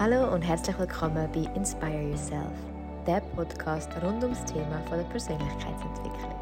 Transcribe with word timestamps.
Hallo 0.00 0.32
und 0.32 0.42
herzlich 0.42 0.78
willkommen 0.78 1.28
bei 1.32 1.50
Inspire 1.56 2.10
Yourself, 2.10 2.52
der 3.04 3.20
Podcast 3.34 3.90
rund 4.00 4.22
ums 4.22 4.44
Thema 4.44 4.80
der 4.88 5.02
Persönlichkeitsentwicklung. 5.02 6.38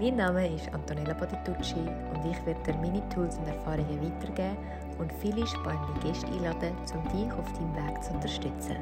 Mein 0.00 0.16
Name 0.16 0.52
ist 0.52 0.74
Antonella 0.74 1.14
Patitucci 1.14 1.76
und 1.76 2.28
ich 2.28 2.44
werde 2.44 2.60
dir 2.66 2.74
meine 2.78 3.08
Tools 3.10 3.38
und 3.38 3.46
Erfahrungen 3.46 4.02
weitergeben 4.02 4.56
und 4.98 5.12
viele 5.20 5.46
spannende 5.46 6.00
Gäste 6.02 6.26
einladen, 6.26 6.72
um 6.92 7.04
dich 7.12 7.32
auf 7.32 7.52
deinem 7.52 7.76
Weg 7.76 8.02
zu 8.02 8.12
unterstützen. 8.12 8.74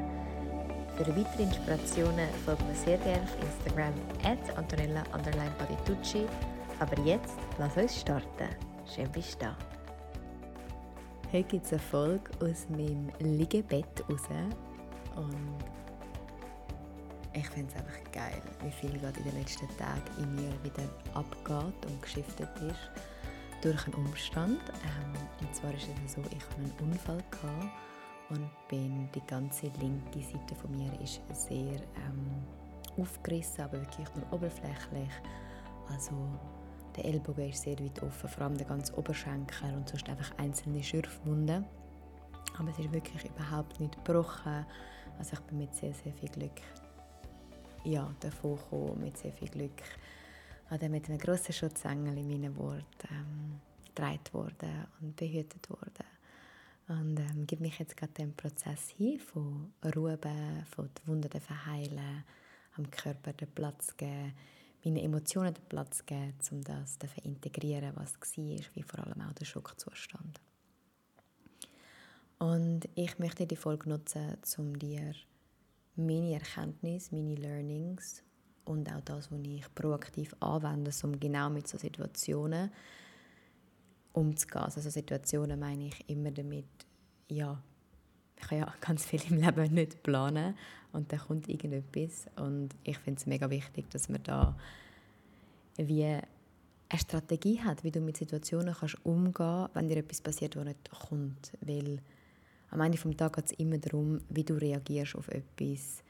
Für 0.97 1.15
weitere 1.15 1.43
Inspirationen 1.43 2.29
folgt 2.43 2.67
mir 2.67 2.73
sehr 2.73 2.97
gerne 2.97 3.21
auf 3.21 3.37
Instagram 3.43 3.93
at 4.23 4.57
Antonella. 4.57 5.03
Aber 6.79 7.01
jetzt 7.05 7.37
lass 7.59 7.77
uns 7.77 8.01
starten. 8.01 8.49
Schön 8.87 9.11
bist 9.11 9.35
du 9.35 9.45
da. 9.45 9.68
Heute 11.31 11.47
gibt 11.47 11.65
es 11.67 11.73
eine 11.73 11.79
Folge 11.79 12.31
aus 12.41 12.67
meinem 12.69 13.11
Liegebett 13.19 14.03
raus. 14.09 14.27
Und 15.15 15.63
ich 17.33 17.47
finde 17.49 17.71
es 17.71 17.79
einfach 17.79 18.11
geil, 18.11 18.41
wie 18.63 18.71
viel 18.71 18.99
gerade 18.99 19.19
in 19.19 19.25
den 19.25 19.37
letzten 19.37 19.67
Tagen 19.77 20.01
in 20.17 20.33
mir 20.33 20.51
wieder 20.63 20.89
abgeht 21.13 21.85
und 21.85 22.01
geschiftet 22.01 22.49
ist 22.67 22.89
durch 23.61 23.85
einen 23.85 24.07
Umstand. 24.07 24.59
Ähm, 24.59 25.13
und 25.47 25.55
zwar 25.55 25.71
ist 25.71 25.87
es 26.03 26.13
so, 26.13 26.21
ich 26.31 26.43
hatte 26.43 26.55
einen 26.57 26.91
Unfall 26.91 27.23
gehabt 27.29 27.73
und 28.31 28.49
bin 28.67 29.07
die 29.13 29.21
ganze 29.27 29.67
linke 29.79 30.21
Seite 30.21 30.55
von 30.55 30.75
mir 30.75 30.91
ist 30.99 31.21
sehr 31.31 31.75
ähm, 32.07 32.43
aufgerissen, 32.97 33.65
aber 33.65 33.79
wirklich 33.79 34.07
nur 34.15 34.33
oberflächlich. 34.33 35.11
Also 35.91 36.11
der 36.95 37.05
Ellbogen 37.05 37.49
ist 37.49 37.63
sehr 37.63 37.79
weit 37.79 38.01
offen, 38.01 38.29
vor 38.29 38.43
allem 38.43 38.57
der 38.57 38.67
ganze 38.67 38.97
Oberschenkel 38.97 39.73
und 39.73 39.89
sonst 39.89 40.09
einfach 40.09 40.37
einzelne 40.37 40.83
Schürfwunden. 40.83 41.65
Aber 42.57 42.69
es 42.69 42.79
ist 42.79 42.91
wirklich 42.91 43.25
überhaupt 43.25 43.79
nicht 43.79 43.95
gebrochen. 44.03 44.65
Also 45.17 45.33
ich 45.33 45.39
bin 45.41 45.59
mit 45.59 45.75
sehr, 45.75 45.93
sehr 45.93 46.13
viel 46.13 46.29
Glück 46.29 46.61
ja, 47.83 48.09
davon 48.19 48.57
gekommen, 48.57 49.01
mit 49.01 49.17
sehr 49.17 49.31
viel 49.33 49.49
Glück 49.49 49.81
habe 50.69 50.89
mit 50.89 51.09
einem 51.09 51.17
grossen 51.17 51.53
Schutzengel 51.53 52.17
in 52.17 52.27
meinen 52.27 52.55
Worten 52.55 52.85
ähm, 53.09 53.61
getragen 53.85 54.19
worden 54.31 54.87
und 55.01 55.15
behütet 55.15 55.69
worden. 55.69 56.05
Und 56.87 57.19
ähm, 57.19 57.45
gebe 57.47 57.63
mich 57.63 57.79
jetzt 57.79 57.97
gerade 57.97 58.13
dem 58.13 58.33
Prozess 58.35 58.89
hin, 58.89 59.19
von 59.19 59.73
Ruhe, 59.95 60.17
von 60.75 60.89
den 60.93 61.07
Wunden 61.07 61.41
verheilen, 61.41 62.23
am 62.77 62.89
Körper 62.89 63.33
den 63.33 63.49
Platz 63.51 63.95
geben, 63.95 64.33
meinen 64.83 64.97
Emotionen 64.97 65.53
den 65.53 65.65
Platz 65.65 66.05
geben, 66.05 66.33
um 66.51 66.63
das 66.63 66.97
zu 66.97 67.07
integrieren, 67.23 67.93
was 67.95 68.13
war, 68.13 68.75
wie 68.75 68.83
vor 68.83 68.99
allem 69.05 69.21
auch 69.21 69.33
der 69.33 69.45
Schockzustand. 69.45 70.39
Und 72.37 72.87
ich 72.95 73.19
möchte 73.19 73.45
die 73.45 73.57
Folge 73.57 73.89
nutzen, 73.89 74.37
um 74.57 74.79
dir 74.79 75.13
meine 75.95 76.33
Erkenntnisse, 76.33 77.13
meine 77.13 77.35
Learnings 77.35 78.23
und 78.63 78.89
auch 78.91 79.01
das, 79.01 79.31
was 79.31 79.39
ich 79.43 79.75
proaktiv 79.75 80.33
anwende, 80.39 80.91
um 81.03 81.19
genau 81.19 81.49
mit 81.49 81.67
solchen 81.67 81.87
Situationen 81.87 82.71
umzugehen. 84.13 84.63
Also 84.63 84.89
Situationen 84.89 85.59
meine 85.59 85.87
ich 85.87 86.09
immer 86.09 86.31
damit, 86.31 86.67
ja, 87.27 87.61
ich 88.39 88.47
kann 88.47 88.59
ja 88.59 88.73
ganz 88.81 89.05
viel 89.05 89.21
im 89.29 89.37
Leben 89.37 89.73
nicht 89.73 90.01
planen 90.03 90.55
und 90.91 91.11
dann 91.11 91.19
kommt 91.19 91.49
irgendetwas 91.49 92.27
und 92.35 92.69
ich 92.83 92.97
finde 92.97 93.19
es 93.19 93.25
mega 93.25 93.49
wichtig, 93.49 93.89
dass 93.89 94.09
man 94.09 94.23
da 94.23 94.55
wie 95.77 96.03
eine 96.03 96.23
Strategie 96.95 97.59
hat, 97.61 97.83
wie 97.83 97.91
du 97.91 97.99
mit 97.99 98.17
Situationen 98.17 98.73
kannst 98.73 98.97
umgehen 99.05 99.67
wenn 99.73 99.87
dir 99.87 99.97
etwas 99.97 100.21
passiert, 100.21 100.55
was 100.55 100.65
nicht 100.65 100.89
kommt, 101.07 101.51
weil 101.61 101.99
am 102.71 102.81
Ende 102.81 102.97
des 102.97 103.17
Tages 103.17 103.35
geht 103.35 103.45
es 103.45 103.51
immer 103.59 103.77
darum, 103.77 104.21
wie 104.29 104.43
du 104.43 104.55
reagierst 104.55 105.15
auf 105.15 105.27
etwas 105.29 106.03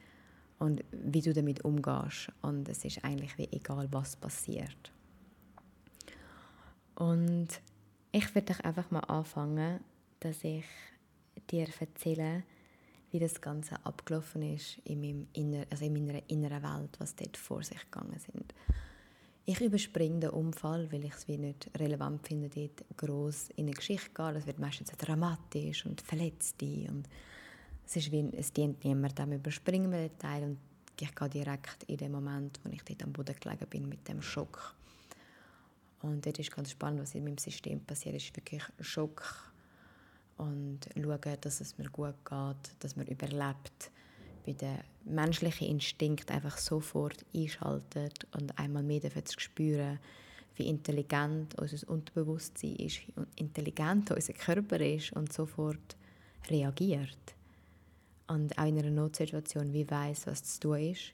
und 0.60 0.84
wie 0.92 1.22
du 1.22 1.34
damit 1.34 1.64
umgehst 1.64 2.32
und 2.42 2.68
es 2.70 2.84
ist 2.86 3.04
eigentlich 3.04 3.38
wie 3.38 3.50
egal, 3.52 3.88
was 3.92 4.16
passiert. 4.16 4.92
Und 6.96 7.48
ich 8.12 8.36
würde 8.36 8.54
einfach 8.64 8.92
mal 8.92 9.00
anfangen, 9.02 9.80
dass 10.20 10.44
ich 10.44 10.66
dir 11.52 11.68
erzählen, 11.80 12.44
wie 13.12 13.20
das 13.20 13.42
Ganze 13.42 13.84
abgelaufen 13.86 14.42
ist 14.42 14.78
in, 14.84 15.02
meinem 15.02 15.28
inner, 15.34 15.66
also 15.70 15.86
in 15.86 15.94
meiner 15.94 16.22
inneren 16.30 16.62
Welt, 16.62 16.96
was 17.00 17.16
dort 17.16 17.38
vor 17.38 17.64
sich 17.64 17.80
gegangen 17.80 18.20
sind. 18.20 18.54
Ich 19.46 19.60
überspringe 19.62 20.20
den 20.20 20.30
Unfall, 20.30 20.92
weil 20.92 21.06
ich 21.06 21.14
es 21.14 21.28
wie 21.28 21.38
nicht 21.38 21.72
relevant 21.80 22.28
finde, 22.28 22.50
dort 22.50 22.86
gross 22.96 23.50
in 23.56 23.66
eine 23.66 23.72
Geschichte 23.74 24.12
gehen. 24.14 24.36
Das 24.36 24.46
wird 24.46 24.60
meistens 24.60 24.92
dramatisch 24.92 25.86
und 25.88 26.02
verletzt 26.02 26.62
und 26.62 27.06
es 27.88 27.96
ist 27.96 28.12
wie, 28.12 28.30
es 28.38 28.54
dient 28.54 28.84
niemandem. 28.84 29.34
Überspringen 29.34 29.92
wir 29.92 30.10
den 30.10 30.20
Teil 30.20 30.44
und 30.44 30.60
ich 31.00 31.16
gehe 31.16 31.30
direkt 31.30 31.84
in 31.88 31.98
den 31.98 32.12
Moment, 32.12 32.60
wo 32.64 32.70
ich 32.70 32.84
dort 32.84 33.04
am 33.04 33.12
Boden 33.12 33.36
gelegen 33.40 33.66
bin 33.68 33.90
mit 33.90 34.08
dem 34.08 34.22
Schock. 34.22 34.76
Und 36.02 36.24
dort 36.24 36.38
ist 36.38 36.52
ganz 36.52 36.70
spannend, 36.70 37.02
was 37.02 37.16
in 37.16 37.24
meinem 37.24 37.40
System 37.40 37.80
passiert 37.84 38.16
ist, 38.16 38.36
wirklich 38.36 38.64
Schock, 38.82 39.49
und 40.40 40.80
schauen, 40.96 41.38
dass 41.42 41.62
es 41.62 41.78
mir 41.78 41.90
gut 41.90 42.16
geht, 42.26 42.76
dass 42.80 42.96
man 42.96 43.06
überlebt, 43.08 43.92
wie 44.46 44.54
der 44.54 44.80
menschliche 45.06 45.66
Instinkt 45.66 46.32
einfach 46.32 46.58
sofort 46.58 47.26
einschaltet 47.36 48.26
und 48.32 48.58
einmal 48.58 48.84
mehr 48.84 49.02
zu 49.26 49.40
spüren, 49.40 50.00
wie 50.56 50.68
intelligent 50.68 51.56
unser 51.60 51.90
Unterbewusstsein 51.90 52.76
ist, 52.78 53.02
wie 53.08 53.14
intelligent 53.36 54.12
unser 54.12 54.34
Körper 54.34 54.80
ist 54.80 55.12
und 55.14 55.32
sofort 55.32 55.98
reagiert. 56.50 57.36
Und 58.28 58.58
auch 58.58 58.66
in 58.66 58.78
einer 58.80 58.92
Notsituation 58.92 59.74
wie 59.74 59.90
weiß, 59.90 60.28
was 60.28 60.44
zu 60.44 60.60
tun 60.62 60.80
ist. 60.92 61.14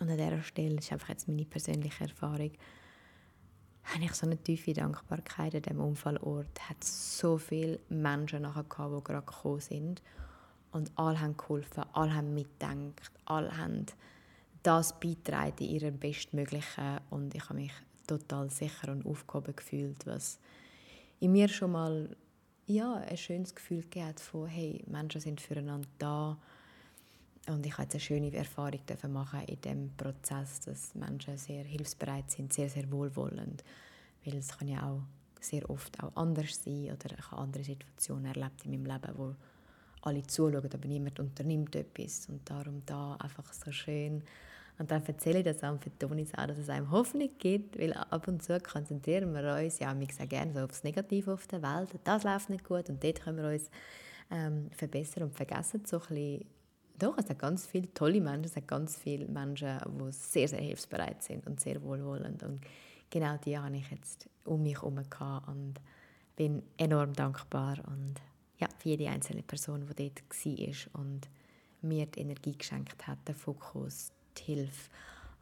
Und 0.00 0.10
an 0.10 0.16
dieser 0.16 0.42
Stelle 0.42 0.78
ist 0.78 0.92
einfach 0.92 1.10
jetzt 1.10 1.28
meine 1.28 1.44
persönliche 1.44 2.04
Erfahrung, 2.04 2.50
habe 3.86 4.04
ich 4.04 4.12
so 4.12 4.26
eine 4.26 4.36
tiefe 4.36 4.72
Dankbarkeit 4.72 5.54
an 5.54 5.62
diesem 5.62 5.80
Unfallort. 5.80 6.46
Es 6.54 6.68
hat 6.68 6.84
so 6.84 7.38
viele 7.38 7.78
Menschen 7.88 8.42
nachher 8.42 8.64
gehabt, 8.64 8.96
die 8.96 9.04
gerade 9.04 9.26
gekommen 9.26 9.60
sind. 9.60 10.02
Und 10.72 10.92
alle 10.96 11.20
haben 11.20 11.36
geholfen, 11.36 11.84
alle 11.92 12.14
haben 12.14 12.34
mitgedacht, 12.34 13.10
alle 13.24 13.56
haben 13.56 13.86
das 14.62 14.98
beitragen 14.98 15.64
in 15.64 15.70
ihrem 15.70 15.98
Bestmöglichen. 15.98 16.98
Und 17.10 17.34
ich 17.34 17.44
habe 17.44 17.60
mich 17.60 17.72
total 18.06 18.50
sicher 18.50 18.90
und 18.90 19.06
aufgehoben 19.06 19.56
gefühlt, 19.56 20.06
was 20.06 20.38
in 21.20 21.32
mir 21.32 21.48
schon 21.48 21.72
mal 21.72 22.16
ja, 22.66 22.94
ein 22.94 23.16
schönes 23.16 23.54
Gefühl 23.54 23.82
gegeben 23.82 24.18
von 24.18 24.46
hey, 24.46 24.82
Menschen 24.86 25.20
sind 25.20 25.40
füreinander 25.40 25.88
da. 25.98 26.36
Und 27.48 27.64
ich 27.64 27.78
habe 27.78 27.88
eine 27.88 28.00
schöne 28.00 28.34
Erfahrung 28.34 28.80
machen 29.08 29.40
in 29.46 29.60
dem 29.60 29.90
Prozess, 29.96 30.60
dass 30.60 30.94
Menschen 30.94 31.38
sehr 31.38 31.64
hilfsbereit 31.64 32.30
sind, 32.30 32.52
sehr, 32.52 32.68
sehr 32.68 32.90
wohlwollend. 32.90 33.62
Weil 34.24 34.36
es 34.36 34.56
kann 34.56 34.68
ja 34.68 34.82
auch 34.88 35.02
sehr 35.40 35.68
oft 35.70 36.02
auch 36.02 36.10
anders 36.16 36.62
sein 36.64 36.86
oder 36.86 37.16
ich 37.16 37.30
habe 37.30 37.42
andere 37.42 37.62
Situationen 37.62 38.26
erlebt 38.26 38.64
in 38.64 38.72
meinem 38.72 38.86
Leben, 38.86 39.12
wo 39.16 39.34
alle 40.02 40.26
zuschauen, 40.26 40.70
aber 40.72 40.88
niemand 40.88 41.20
unternimmt 41.20 41.76
etwas. 41.76 42.28
Und 42.28 42.48
darum 42.50 42.82
da 42.84 43.14
einfach 43.16 43.52
so 43.52 43.70
schön. 43.70 44.22
Und 44.78 44.90
dann 44.90 45.04
erzähle 45.04 45.38
ich 45.38 45.44
das 45.44 45.62
auch 45.62 45.78
für 45.80 45.96
Tonis 45.98 46.34
auch, 46.34 46.46
dass 46.46 46.58
es 46.58 46.68
einem 46.68 46.90
Hoffnung 46.90 47.30
gibt, 47.38 47.78
weil 47.78 47.92
ab 47.94 48.28
und 48.28 48.42
zu 48.42 48.58
konzentrieren 48.60 49.32
wir 49.32 49.64
uns, 49.64 49.78
ja, 49.78 49.98
wir 49.98 50.06
sagen 50.12 50.28
gerne 50.28 50.52
so 50.52 50.60
auf 50.60 50.70
das 50.70 50.84
Negative 50.84 51.32
auf 51.32 51.46
der 51.46 51.62
Welt, 51.62 51.88
das 52.04 52.24
läuft 52.24 52.50
nicht 52.50 52.64
gut 52.64 52.90
und 52.90 53.02
dort 53.02 53.22
können 53.22 53.38
wir 53.38 53.50
uns 53.50 53.70
ähm, 54.30 54.68
verbessern 54.72 55.24
und 55.24 55.34
vergessen 55.34 55.82
so 55.86 55.96
ein 55.96 56.08
bisschen 56.08 56.44
doch, 56.98 57.16
es 57.18 57.28
hat 57.28 57.38
ganz 57.38 57.66
viele 57.66 57.92
tolle 57.92 58.20
Menschen, 58.20 58.44
es 58.44 58.56
hat 58.56 58.68
ganz 58.68 58.96
viele 58.96 59.26
Menschen, 59.26 59.78
die 59.86 60.12
sehr, 60.12 60.48
sehr 60.48 60.60
hilfsbereit 60.60 61.22
sind 61.22 61.46
und 61.46 61.60
sehr 61.60 61.82
wohlwollend. 61.82 62.42
Und 62.42 62.60
genau 63.10 63.36
die 63.38 63.58
habe 63.58 63.76
ich 63.76 63.90
jetzt 63.90 64.28
um 64.44 64.62
mich 64.62 64.76
herum 64.76 65.00
und 65.46 65.74
bin 66.36 66.62
enorm 66.76 67.12
dankbar 67.12 67.78
und 67.86 68.14
ja, 68.58 68.68
für 68.78 68.90
jede 68.90 69.08
einzelne 69.08 69.42
Person, 69.42 69.86
die 69.86 70.10
dort 70.10 70.94
war 70.94 71.00
und 71.00 71.28
mir 71.82 72.06
die 72.06 72.20
Energie 72.20 72.56
geschenkt 72.56 73.06
hat, 73.06 73.18
den 73.26 73.34
Fokus, 73.34 74.12
die 74.38 74.42
Hilfe, 74.42 74.90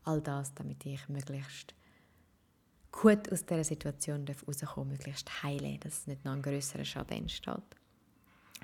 all 0.05 0.21
das, 0.21 0.55
damit 0.55 0.85
ich 0.87 1.09
möglichst 1.09 1.75
gut 2.93 3.31
aus 3.33 3.45
dieser 3.45 3.65
Situation 3.65 4.25
rauskommen 4.47 4.91
möglichst 4.91 5.43
heile, 5.43 5.79
dass 5.79 6.07
nicht 6.07 6.25
noch 6.25 6.33
ein 6.33 6.43
größerer 6.43 6.85
Schaden 6.85 7.19
entsteht. 7.19 7.63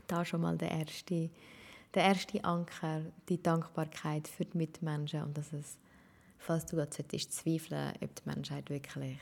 Da 0.06 0.24
schon 0.24 0.40
mal 0.42 0.56
der 0.56 0.70
erste 0.70 1.30
der 1.94 2.04
erste 2.04 2.42
Anker, 2.44 3.02
die 3.28 3.42
Dankbarkeit 3.42 4.28
für 4.28 4.44
die 4.44 4.56
Mitmenschen 4.56 5.22
und 5.22 5.36
dass 5.36 5.52
es, 5.52 5.76
falls 6.38 6.66
du 6.66 6.76
gerade 6.76 6.90
zweifeln 6.90 7.92
ob 8.00 8.14
die 8.14 8.28
Menschheit 8.28 8.70
wirklich 8.70 9.18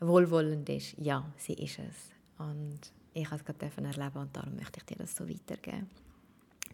wohlwollend 0.00 0.68
ist, 0.68 0.96
ja, 0.98 1.24
sie 1.36 1.54
ist 1.54 1.78
es. 1.78 2.10
Und 2.38 2.80
ich 3.14 3.26
habe 3.26 3.36
es 3.36 3.44
gerade 3.44 3.66
erleben 3.66 4.18
und 4.18 4.36
darum 4.36 4.56
möchte 4.56 4.80
ich 4.80 4.84
dir 4.84 4.96
das 4.96 5.14
so 5.16 5.28
weitergeben. 5.28 5.88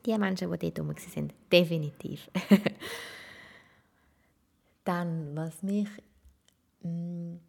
Die 0.04 0.18
Menschen, 0.18 0.50
die 0.50 0.58
dort 0.58 0.78
herum 0.78 0.94
sind, 0.98 1.34
definitiv. 1.50 2.28
Dann, 4.84 5.36
was 5.36 5.62
mich 5.62 5.88
mh, 6.82 6.90
mm, 6.90 7.40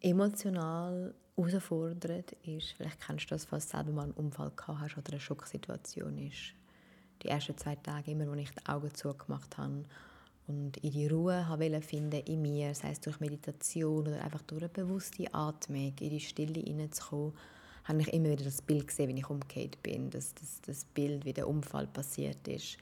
emotional 0.00 1.14
herausfordert 1.36 2.32
ist, 2.44 2.72
vielleicht 2.72 3.00
kennst 3.00 3.26
du 3.26 3.34
das, 3.34 3.44
falls 3.44 3.68
du 3.68 3.76
selber 3.76 3.92
mal 3.92 4.02
einen 4.04 4.12
Unfall 4.12 4.50
gehabt 4.50 4.80
hast 4.80 4.98
oder 4.98 5.12
eine 5.12 5.20
Schocksituation 5.20 6.18
ist. 6.18 6.54
Die 7.22 7.28
ersten 7.28 7.56
zwei 7.56 7.76
Tage, 7.76 8.10
immer, 8.10 8.28
als 8.28 8.40
ich 8.40 8.50
die 8.50 8.66
Augen 8.66 8.94
zugemacht 8.94 9.56
habe 9.58 9.84
und 10.48 10.76
in 10.78 10.90
die 10.90 11.06
Ruhe 11.06 11.48
habe 11.48 11.80
finden 11.80 12.20
in 12.24 12.42
mir, 12.42 12.74
sei 12.74 12.90
es 12.90 13.00
durch 13.00 13.20
Meditation 13.20 14.08
oder 14.08 14.22
einfach 14.22 14.42
durch 14.42 14.62
eine 14.62 14.68
bewusste 14.68 15.32
Atmung, 15.32 15.94
in 16.00 16.10
die 16.10 16.20
Stille 16.20 16.60
hineinzukommen, 16.60 17.32
habe 17.84 18.00
ich 18.00 18.12
immer 18.12 18.30
wieder 18.30 18.44
das 18.44 18.62
Bild 18.62 18.88
gesehen, 18.88 19.08
wie 19.08 19.20
ich 19.20 19.30
umgekehrt 19.30 19.82
bin, 19.82 20.10
das, 20.10 20.34
das, 20.34 20.60
das 20.62 20.84
Bild, 20.84 21.24
wie 21.24 21.32
der 21.32 21.48
Unfall 21.48 21.86
passiert 21.86 22.46
ist. 22.48 22.76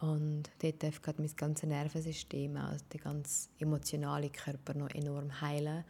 Und 0.00 0.50
dort 0.60 0.82
darf 0.82 1.00
gerade 1.00 1.22
mein 1.22 1.34
ganzes 1.36 1.68
Nervensystem, 1.68 2.56
also 2.56 2.84
der 2.92 3.00
ganze 3.00 3.48
emotionale 3.58 4.28
Körper 4.30 4.74
noch 4.74 4.90
enorm 4.90 5.40
heilen 5.40 5.84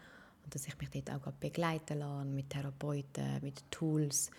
und 0.45 0.55
dass 0.55 0.67
ich 0.67 0.79
mich 0.79 0.91
dort 0.91 1.11
auch 1.11 1.33
begleiten 1.33 1.99
lasse 1.99 2.27
mit 2.27 2.51
Therapeuten, 2.51 3.41
mit 3.43 3.69
Tools, 3.71 4.31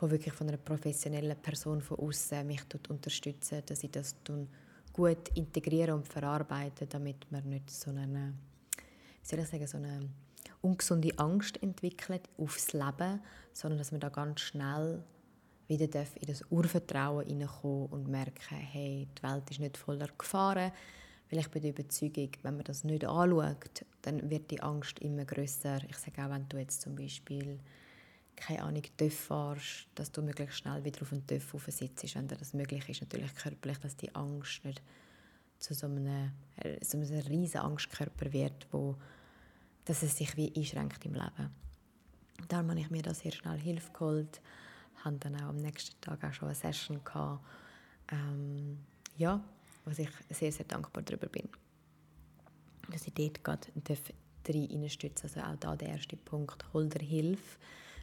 die 0.00 0.10
wirklich 0.10 0.34
von 0.34 0.48
einer 0.48 0.58
professionellen 0.58 1.36
Person 1.36 1.80
von 1.80 1.98
außen 1.98 2.46
mich 2.46 2.62
unterstützen, 2.88 3.62
dass 3.66 3.84
ich 3.84 3.90
das 3.90 4.14
gut 4.92 5.28
integriere 5.34 5.94
und 5.94 6.08
verarbeite, 6.08 6.86
damit 6.86 7.30
man 7.30 7.48
nicht 7.48 7.70
so 7.70 7.90
eine, 7.90 8.34
wie 8.76 9.26
soll 9.26 9.40
ich 9.40 9.48
sagen, 9.48 9.66
so 9.66 9.76
eine 9.78 10.08
ungesunde 10.62 11.18
Angst 11.18 11.62
entwickelt 11.62 12.28
aufs 12.38 12.72
Leben, 12.72 13.20
sondern 13.52 13.78
dass 13.78 13.92
man 13.92 14.00
da 14.00 14.08
ganz 14.08 14.40
schnell 14.40 15.02
wieder 15.68 16.00
in 16.20 16.26
das 16.26 16.44
Urvertrauen 16.50 17.26
hineinkommen 17.26 17.86
und 17.86 18.08
merken, 18.08 18.56
hey, 18.56 19.06
die 19.16 19.22
Welt 19.22 19.50
ist 19.50 19.60
nicht 19.60 19.76
voller 19.76 20.08
Gefahren, 20.18 20.72
weil 21.30 21.38
ich 21.38 21.48
bin 21.48 21.62
der 21.62 21.70
Überzeugung, 21.70 22.30
wenn 22.42 22.56
man 22.56 22.64
das 22.64 22.82
nicht 22.82 23.04
anschaut, 23.04 23.84
dann 24.02 24.28
wird 24.28 24.50
die 24.50 24.60
Angst 24.60 24.98
immer 24.98 25.24
größer. 25.24 25.78
Ich 25.88 25.96
sage 25.96 26.24
auch, 26.24 26.30
wenn 26.30 26.48
du 26.48 26.58
jetzt 26.58 26.82
zum 26.82 26.96
Beispiel 26.96 27.60
keine 28.40 28.62
Ahnung, 28.62 28.82
TÜV 28.96 29.14
fahrst, 29.14 29.86
dass 29.94 30.10
du 30.10 30.22
möglichst 30.22 30.58
schnell 30.58 30.82
wieder 30.82 31.02
auf 31.02 31.10
den 31.10 31.26
TÜV 31.26 31.54
sitzt, 31.68 32.14
wenn 32.14 32.26
dir 32.26 32.36
das 32.36 32.54
möglich 32.54 32.88
ist, 32.88 33.02
natürlich 33.02 33.34
körperlich, 33.34 33.78
dass 33.78 33.96
die 33.96 34.14
Angst 34.14 34.64
nicht 34.64 34.82
zu 35.58 35.74
so 35.74 35.86
einem, 35.86 36.32
äh, 36.56 36.82
so 36.82 36.96
einem 36.98 37.20
riesen 37.26 37.60
Angstkörper 37.60 38.32
wird, 38.32 38.66
wo 38.72 38.96
dass 39.84 40.02
es 40.02 40.16
sich 40.16 40.36
wie 40.36 40.52
einschränkt 40.56 41.04
im 41.04 41.14
Leben. 41.14 41.50
Darum 42.48 42.70
habe 42.70 42.80
ich 42.80 42.90
mir 42.90 43.02
da 43.02 43.12
sehr 43.12 43.32
schnell 43.32 43.58
Hilfe 43.58 43.92
geholt, 43.92 44.40
hatte 44.96 45.16
dann 45.18 45.36
auch 45.36 45.48
am 45.48 45.56
nächsten 45.56 46.00
Tag 46.00 46.22
auch 46.24 46.32
schon 46.32 46.48
eine 46.48 46.54
Session 46.54 47.02
gehabt. 47.04 47.44
Ähm, 48.12 48.78
ja, 49.16 49.42
was 49.84 49.98
ich 49.98 50.08
sehr, 50.30 50.52
sehr 50.52 50.66
dankbar 50.66 51.02
darüber 51.02 51.26
bin. 51.26 51.48
Dass 52.90 53.06
ich 53.06 53.14
dort 53.14 53.42
gerade 53.42 53.68
reinstützen 54.48 55.28
Also 55.28 55.40
auch 55.40 55.56
da 55.56 55.76
der 55.76 55.88
erste 55.88 56.16
Punkt, 56.16 56.64
hol 56.72 56.88
dir 56.88 57.04
Hilfe. 57.04 57.58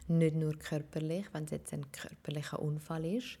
Nicht 0.08 0.36
nur 0.36 0.54
körperlich, 0.54 1.26
wenn 1.32 1.44
es 1.44 1.50
jetzt 1.50 1.72
ein 1.72 1.90
körperlicher 1.92 2.60
Unfall 2.60 3.04
ist. 3.04 3.38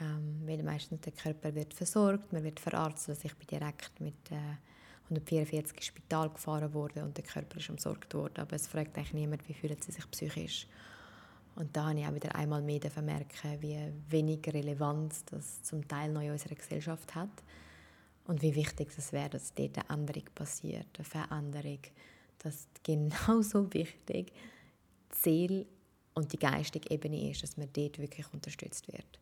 Ähm, 0.00 0.42
weil 0.44 0.62
meistens 0.62 1.00
der 1.00 1.12
Körper 1.12 1.54
wird 1.54 1.72
versorgt, 1.72 2.32
man 2.32 2.44
wird 2.44 2.60
verarztet. 2.60 3.16
Also 3.16 3.26
ich 3.26 3.34
bin 3.34 3.46
direkt 3.46 4.00
mit 4.00 4.30
äh, 4.30 4.56
144 5.04 5.76
ins 5.76 5.86
Spital 5.86 6.30
gefahren 6.30 6.74
worden 6.74 7.04
und 7.04 7.16
der 7.16 7.24
Körper 7.24 7.58
ist 7.58 7.70
umsorgt 7.70 8.12
worden. 8.14 8.38
Aber 8.38 8.54
es 8.54 8.66
fragt 8.66 8.96
eigentlich 8.96 9.14
niemand, 9.14 9.48
wie 9.48 9.54
fühlt 9.54 9.82
sie 9.82 9.92
sich 9.92 10.10
psychisch. 10.10 10.66
Und 11.54 11.74
da 11.74 11.86
habe 11.86 11.98
ich 11.98 12.06
auch 12.06 12.14
wieder 12.14 12.34
einmal 12.34 12.60
mehr 12.60 12.80
merken, 13.02 13.62
wie 13.62 13.78
wenig 14.10 14.46
Relevanz 14.46 15.24
das 15.24 15.62
zum 15.62 15.88
Teil 15.88 16.12
noch 16.12 16.20
in 16.20 16.30
unserer 16.30 16.54
Gesellschaft 16.54 17.14
hat 17.14 17.30
und 18.26 18.42
wie 18.42 18.54
wichtig 18.54 18.88
es 18.96 19.12
wäre, 19.12 19.30
dass 19.30 19.54
dort 19.54 19.78
eine 19.78 20.00
Änderung 20.00 20.24
passiert, 20.34 20.86
eine 20.96 21.04
Veränderung. 21.04 21.78
Dass 22.38 22.68
genauso 22.82 23.72
wichtig 23.72 24.32
die 25.12 25.16
Seele 25.16 25.66
und 26.16 26.32
die 26.32 26.38
geistige 26.38 26.90
Ebene 26.90 27.30
ist, 27.30 27.42
dass 27.42 27.58
man 27.58 27.68
dort 27.74 27.98
wirklich 27.98 28.26
unterstützt 28.32 28.90
wird. 28.90 29.20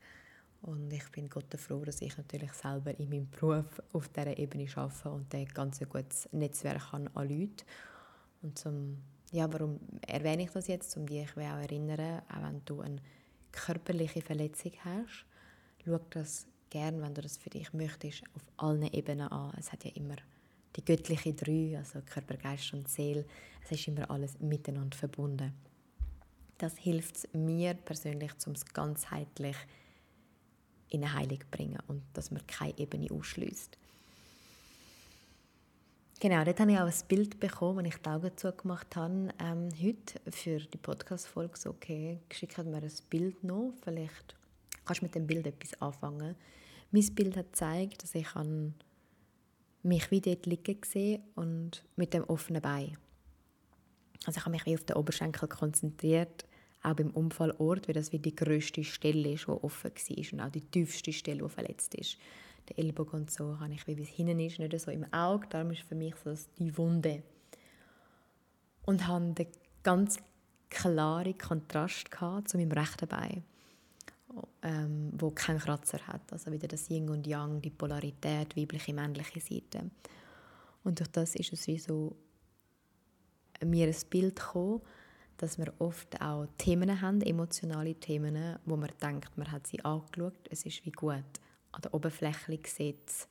Und 0.62 0.92
ich 0.92 1.06
bin 1.10 1.28
Gott 1.28 1.52
froh, 1.58 1.84
dass 1.84 2.00
ich 2.00 2.16
natürlich 2.16 2.52
selber 2.52 2.98
in 2.98 3.10
meinem 3.10 3.28
Beruf 3.28 3.82
auf 3.92 4.08
dieser 4.08 4.38
Ebene 4.38 4.66
arbeite 4.76 5.10
und 5.10 5.34
ein 5.34 5.46
ganz 5.46 5.80
gutes 5.80 6.28
Netzwerk 6.32 6.92
habe 6.92 7.10
an 7.14 7.28
Leuten. 7.28 7.64
Und 8.42 8.58
zum, 8.58 9.02
ja, 9.32 9.52
warum 9.52 9.80
erwähne 10.06 10.44
ich 10.44 10.50
das 10.50 10.68
jetzt? 10.68 10.96
Um 10.96 11.06
dich 11.06 11.30
auch 11.32 11.40
erinnern, 11.40 12.22
auch 12.28 12.42
wenn 12.42 12.64
du 12.64 12.80
eine 12.80 13.02
körperliche 13.50 14.22
Verletzung 14.22 14.72
hast, 14.84 15.26
schau 15.84 15.98
das 16.10 16.46
gerne, 16.70 17.02
wenn 17.02 17.12
du 17.12 17.22
das 17.22 17.38
für 17.38 17.50
dich 17.50 17.72
möchtest, 17.72 18.22
auf 18.34 18.42
allen 18.56 18.84
Ebenen 18.92 19.28
an. 19.28 19.52
Es 19.58 19.72
hat 19.72 19.84
ja 19.84 19.90
immer 19.94 20.16
die 20.76 20.84
göttliche 20.84 21.34
Drei, 21.34 21.76
also 21.76 22.00
Körper, 22.06 22.36
Geist 22.36 22.72
und 22.72 22.88
Seele. 22.88 23.24
Es 23.64 23.72
ist 23.72 23.88
immer 23.88 24.08
alles 24.10 24.38
miteinander 24.38 24.96
verbunden. 24.96 25.52
Das 26.58 26.76
hilft 26.78 27.34
mir 27.34 27.74
persönlich, 27.74 28.32
um 28.46 28.52
es 28.52 28.64
ganzheitlich 28.64 29.56
in 30.88 31.02
eine 31.02 31.14
Heilung 31.14 31.40
zu 31.40 31.46
bringen 31.50 31.78
und 31.88 32.02
dass 32.12 32.30
man 32.30 32.46
keine 32.46 32.78
Ebene 32.78 33.10
ausschließt. 33.10 33.76
Genau, 36.20 36.42
dort 36.44 36.60
habe 36.60 36.72
ich 36.72 36.78
auch 36.78 36.86
ein 36.86 37.08
Bild 37.08 37.38
bekommen, 37.40 37.84
als 37.84 37.96
ich 37.96 38.00
die 38.00 38.08
Augen 38.08 38.36
zugemacht 38.36 38.96
habe. 38.96 39.28
Ähm, 39.38 39.68
heute 39.82 40.20
für 40.30 40.58
die 40.58 40.78
Podcast-Folge 40.78 41.58
so, 41.58 41.70
okay, 41.70 42.20
geschickt 42.28 42.56
mir 42.56 42.76
ein 42.76 42.92
Bild 43.10 43.44
noch. 43.44 43.74
Vielleicht 43.82 44.34
kannst 44.84 45.02
du 45.02 45.06
mit 45.06 45.14
dem 45.14 45.26
Bild 45.26 45.46
etwas 45.46 45.78
anfangen. 45.82 46.36
Mein 46.92 47.14
Bild 47.14 47.36
hat 47.36 47.52
gezeigt, 47.52 48.02
dass 48.02 48.14
ich 48.14 48.28
mich 49.82 50.10
wie 50.10 50.20
dort 50.20 50.46
liegen 50.46 50.80
gesehen 50.80 51.22
und 51.34 51.84
mit 51.96 52.14
dem 52.14 52.24
offenen 52.24 52.62
Bein. 52.62 52.96
Also 54.26 54.38
ich 54.38 54.44
habe 54.44 54.50
mich 54.50 54.66
auf 54.66 54.84
den 54.84 54.96
Oberschenkel 54.96 55.48
konzentriert, 55.48 56.44
auch 56.82 56.94
beim 56.94 57.10
Unfallort, 57.10 57.88
weil 57.88 57.94
das 57.94 58.12
wie 58.12 58.18
die 58.18 58.34
grösste 58.34 58.84
Stelle 58.84 59.32
ist, 59.32 59.46
die 59.46 59.50
offen 59.50 59.90
war 59.90 60.32
und 60.32 60.40
auch 60.40 60.50
die 60.50 60.60
tiefste 60.60 61.12
Stelle, 61.12 61.42
die 61.42 61.48
verletzt 61.48 61.94
ist. 61.94 62.18
Der 62.68 62.78
Ellbogen 62.78 63.20
und 63.20 63.30
so 63.30 63.58
habe 63.60 63.74
ich 63.74 63.86
wie 63.86 64.00
es 64.00 64.08
hinten 64.08 64.40
ist, 64.40 64.58
nicht 64.58 64.80
so 64.80 64.90
im 64.90 65.12
Auge, 65.12 65.46
darum 65.50 65.72
ist 65.72 65.82
für 65.82 65.94
mich 65.94 66.14
so 66.24 66.34
die 66.58 66.76
Wunde. 66.78 67.22
Und 68.86 69.06
habe 69.06 69.32
den 69.32 69.48
ganz 69.82 70.18
klaren 70.70 71.36
Kontrast 71.36 72.08
zu 72.46 72.56
meinem 72.56 72.72
rechten 72.72 73.08
Bein 73.08 73.44
ähm, 74.62 75.12
wo 75.16 75.30
keinen 75.30 75.58
Kratzer 75.58 75.98
hat. 76.06 76.32
Also 76.32 76.50
wieder 76.50 76.68
das 76.68 76.88
Yin 76.90 77.08
und 77.08 77.26
Yang, 77.26 77.60
die 77.62 77.70
Polarität, 77.70 78.56
weibliche, 78.56 78.94
männliche 78.94 79.40
Seite. 79.40 79.90
Und 80.82 81.00
durch 81.00 81.10
das 81.10 81.34
ist 81.34 81.52
es 81.52 81.66
wie 81.66 81.78
so 81.78 82.16
mir 83.64 83.86
ein 83.86 83.96
Bild 84.10 84.36
gekommen, 84.36 84.80
dass 85.36 85.58
wir 85.58 85.72
oft 85.78 86.20
auch 86.20 86.46
Themen 86.58 87.00
haben, 87.00 87.20
emotionale 87.20 87.94
Themen, 87.94 88.56
wo 88.64 88.76
man 88.76 88.90
denkt, 89.02 89.36
man 89.36 89.50
hat 89.50 89.66
sie 89.66 89.84
angeschaut, 89.84 90.48
es 90.50 90.64
ist 90.64 90.84
wie 90.86 90.92
gut. 90.92 91.24
An 91.72 91.82
der 91.82 91.92
Oberfläche 91.92 92.58
sieht 92.66 93.08
es 93.08 93.28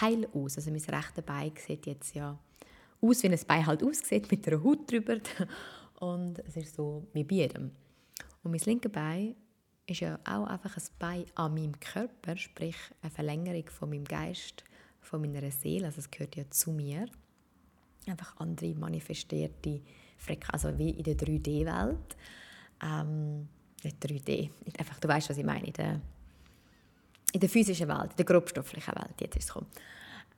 heil 0.00 0.28
aus. 0.34 0.56
Also 0.56 0.70
mein 0.70 0.80
rechte 0.80 1.22
Bein 1.22 1.52
sieht 1.56 1.86
jetzt 1.86 2.14
ja 2.14 2.38
aus, 3.00 3.22
wie 3.22 3.28
ein 3.28 3.38
Bein 3.46 3.66
halt 3.66 3.82
aussieht, 3.82 4.30
mit 4.30 4.46
einer 4.46 4.62
Haut 4.62 4.90
drüber. 4.90 5.16
Und 6.00 6.38
es 6.40 6.56
ist 6.56 6.76
so 6.76 7.06
wie 7.12 7.24
bei 7.24 7.36
jedem. 7.36 7.70
Und 8.42 8.50
mein 8.52 8.60
linke 8.60 8.88
Bein 8.88 9.34
ist 9.86 10.00
ja 10.00 10.18
auch 10.24 10.46
einfach 10.46 10.76
ein 10.76 10.82
Bein 10.98 11.24
an 11.34 11.54
meinem 11.54 11.78
Körper, 11.80 12.36
sprich 12.36 12.76
eine 13.02 13.10
Verlängerung 13.10 13.68
von 13.68 13.90
meinem 13.90 14.04
Geist, 14.04 14.64
von 15.00 15.20
meiner 15.20 15.50
Seele, 15.50 15.86
also 15.86 15.98
es 15.98 16.10
gehört 16.10 16.36
ja 16.36 16.48
zu 16.50 16.70
mir. 16.70 17.06
Einfach 18.06 18.36
andere 18.38 18.74
manifestierte 18.74 19.80
Frequenzen, 20.16 20.52
also 20.52 20.78
wie 20.78 20.90
in 20.90 21.02
der 21.02 21.16
3D-Welt. 21.16 22.16
Ähm, 22.82 23.48
nicht 23.82 24.04
3D, 24.04 24.50
einfach, 24.78 24.98
du 25.00 25.08
weißt, 25.08 25.30
was 25.30 25.38
ich 25.38 25.44
meine, 25.44 25.66
in 25.66 25.72
der, 25.72 26.00
in 27.32 27.40
der 27.40 27.48
physischen 27.48 27.88
Welt, 27.88 28.10
in 28.10 28.16
der 28.16 28.24
grobstofflichen 28.24 28.94
Welt, 28.94 29.20
jetzt 29.20 29.36
ist 29.36 29.50
es. 29.54 29.62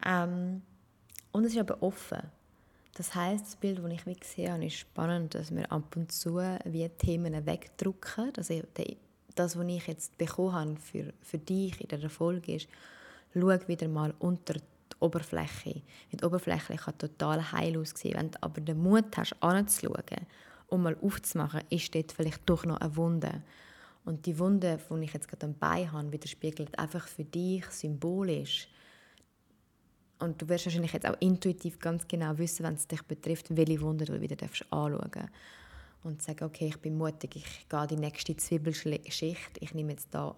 Ähm, 0.04 0.62
und 1.32 1.44
es 1.44 1.52
ist 1.52 1.60
aber 1.60 1.82
offen. 1.82 2.22
Das 2.94 3.14
heißt, 3.14 3.46
das 3.46 3.56
Bild, 3.56 3.78
das 3.78 4.06
ich 4.06 4.20
gesehen 4.20 4.52
habe, 4.52 4.66
ist 4.66 4.76
spannend, 4.76 5.34
dass 5.34 5.54
wir 5.54 5.70
ab 5.72 5.96
und 5.96 6.12
zu 6.12 6.36
wie 6.36 6.88
Themen 6.90 7.46
wegdrücken. 7.46 8.32
Also 8.36 8.62
der 8.76 8.96
das, 9.34 9.56
was 9.56 9.66
ich 9.66 9.86
jetzt 9.86 10.18
bekommen 10.18 10.52
habe 10.52 10.76
für, 10.76 11.12
für 11.20 11.38
dich 11.38 11.80
in 11.80 12.00
der 12.00 12.10
Folge 12.10 12.56
ist, 12.56 12.68
schau 13.34 13.68
wieder 13.68 13.88
mal 13.88 14.14
unter 14.18 14.54
Oberfläche. 15.02 15.82
Die 16.12 16.24
Oberfläche 16.24 16.76
kann 16.76 16.98
total 16.98 17.52
heil 17.52 17.78
aussehen. 17.78 18.14
Wenn 18.16 18.30
du 18.30 18.42
aber 18.42 18.60
den 18.60 18.82
Mut 18.82 19.16
hast, 19.16 19.36
anzuschauen 19.40 20.26
und 20.68 20.82
mal 20.82 20.96
aufzumachen, 21.02 21.62
ist 21.70 21.94
dort 21.94 22.12
vielleicht 22.12 22.40
doch 22.46 22.64
noch 22.64 22.80
eine 22.80 22.96
Wunde. 22.96 23.42
Und 24.04 24.26
die 24.26 24.38
Wunde, 24.38 24.78
die 24.90 25.04
ich 25.04 25.12
jetzt 25.12 25.28
gerade 25.28 25.46
am 25.46 25.54
Bein 25.54 25.92
habe, 25.92 26.12
widerspiegelt 26.12 26.78
einfach 26.78 27.06
für 27.06 27.24
dich 27.24 27.64
symbolisch. 27.66 28.68
Und 30.18 30.40
du 30.40 30.48
wirst 30.48 30.66
wahrscheinlich 30.66 30.92
jetzt 30.92 31.06
auch 31.06 31.16
intuitiv 31.20 31.78
ganz 31.78 32.06
genau 32.06 32.36
wissen, 32.38 32.64
wenn 32.64 32.74
es 32.74 32.86
dich 32.86 33.02
betrifft, 33.02 33.54
welche 33.56 33.80
Wunde 33.80 34.04
du 34.04 34.20
wieder 34.20 34.36
anschauen 34.40 34.98
darfst 35.10 35.32
und 36.04 36.22
sagen, 36.22 36.44
okay, 36.44 36.68
ich 36.68 36.78
bin 36.78 36.96
mutig, 36.96 37.36
ich 37.36 37.68
gehe 37.68 37.86
die 37.86 37.96
nächste 37.96 38.36
Zwiebelschicht, 38.36 39.58
ich 39.60 39.74
nehme 39.74 39.92
jetzt 39.92 40.08
da 40.12 40.34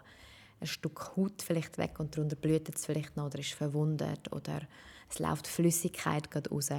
ein 0.65 0.69
Stück 0.69 1.17
Haut 1.17 1.43
vielleicht 1.43 1.79
weg 1.79 2.01
und 2.01 2.17
darunter 2.17 2.37
blutet 2.37 2.77
es 2.77 2.87
vielleicht 2.87 3.17
noch 3.17 3.27
oder 3.27 3.39
ist 3.39 3.53
verwundet 3.53 4.33
oder 4.33 4.63
es 5.11 5.19
läuft 5.19 5.47
Flüssigkeit 5.47 6.31
gerade 6.31 6.51
raus. 6.51 6.71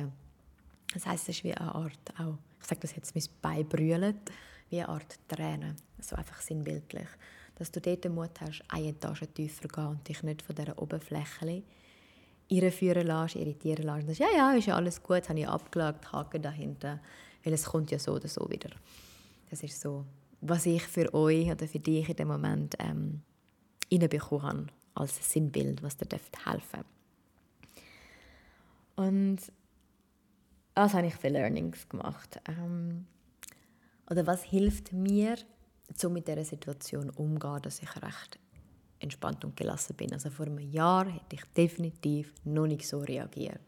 Das 0.93 1.05
heißt, 1.05 1.29
es 1.29 1.37
ist 1.37 1.43
wie 1.43 1.53
eine 1.53 1.73
Art 1.73 1.99
auch, 2.19 2.37
ich 2.59 2.67
sage 2.67 2.81
das 2.81 2.95
jetzt, 2.95 3.15
mein 3.15 3.23
Bein 3.41 3.67
brüllt, 3.67 4.31
wie 4.69 4.79
eine 4.79 4.89
Art 4.89 5.19
Tränen, 5.27 5.75
so 5.99 6.15
einfach 6.15 6.41
sinnbildlich. 6.41 7.07
Dass 7.55 7.71
du 7.71 7.79
dort 7.79 8.03
den 8.03 8.15
Mut 8.15 8.31
hast, 8.41 8.63
eine 8.67 8.89
Etage 8.89 9.23
tiefer 9.33 9.61
zu 9.61 9.67
gehen 9.67 9.87
und 9.87 10.07
dich 10.07 10.23
nicht 10.23 10.41
von 10.41 10.55
dieser 10.55 10.77
Oberfläche 10.81 11.63
irreführen 12.47 13.07
lässt, 13.07 13.35
irritieren 13.35 13.85
lässt. 13.85 14.07
Sagst, 14.07 14.19
ja, 14.19 14.27
ja, 14.35 14.53
ist 14.53 14.67
ja 14.67 14.75
alles 14.75 15.01
gut, 15.01 15.29
habe 15.29 15.39
ich 15.39 15.47
abgelagt, 15.47 16.11
Haken 16.11 16.41
dahinter, 16.41 16.99
weil 17.43 17.53
es 17.53 17.63
kommt 17.65 17.91
ja 17.91 17.99
so 17.99 18.13
oder 18.13 18.27
so 18.27 18.49
wieder. 18.49 18.69
Das 19.49 19.63
ist 19.63 19.79
so, 19.79 20.05
was 20.41 20.65
ich 20.65 20.83
für 20.83 21.13
euch 21.13 21.49
oder 21.51 21.67
für 21.67 21.79
dich 21.79 22.09
in 22.09 22.15
dem 22.15 22.27
Moment 22.27 22.75
ähm, 22.79 23.21
reinbekommen 23.91 24.43
habe, 24.43 24.67
als 24.95 25.31
Sinnbild, 25.31 25.83
was 25.83 25.97
dir 25.97 26.07
helfen 26.45 26.83
Und 28.95 29.39
was 30.73 30.93
habe 30.93 31.07
ich 31.07 31.15
für 31.15 31.29
Learnings 31.29 31.87
gemacht? 31.89 32.39
Ähm, 32.47 33.05
oder 34.09 34.27
was 34.27 34.43
hilft 34.43 34.93
mir, 34.93 35.37
so 35.95 36.09
mit 36.09 36.27
dieser 36.27 36.43
Situation 36.43 37.09
umzugehen, 37.11 37.61
dass 37.61 37.81
ich 37.81 37.95
recht 37.95 38.39
entspannt 38.99 39.45
und 39.45 39.55
gelassen 39.55 39.95
bin. 39.95 40.13
Also 40.13 40.29
vor 40.29 40.45
einem 40.45 40.59
Jahr 40.59 41.05
hätte 41.05 41.35
ich 41.35 41.43
definitiv 41.55 42.33
noch 42.43 42.67
nicht 42.67 42.87
so 42.87 42.99
reagiert. 42.99 43.61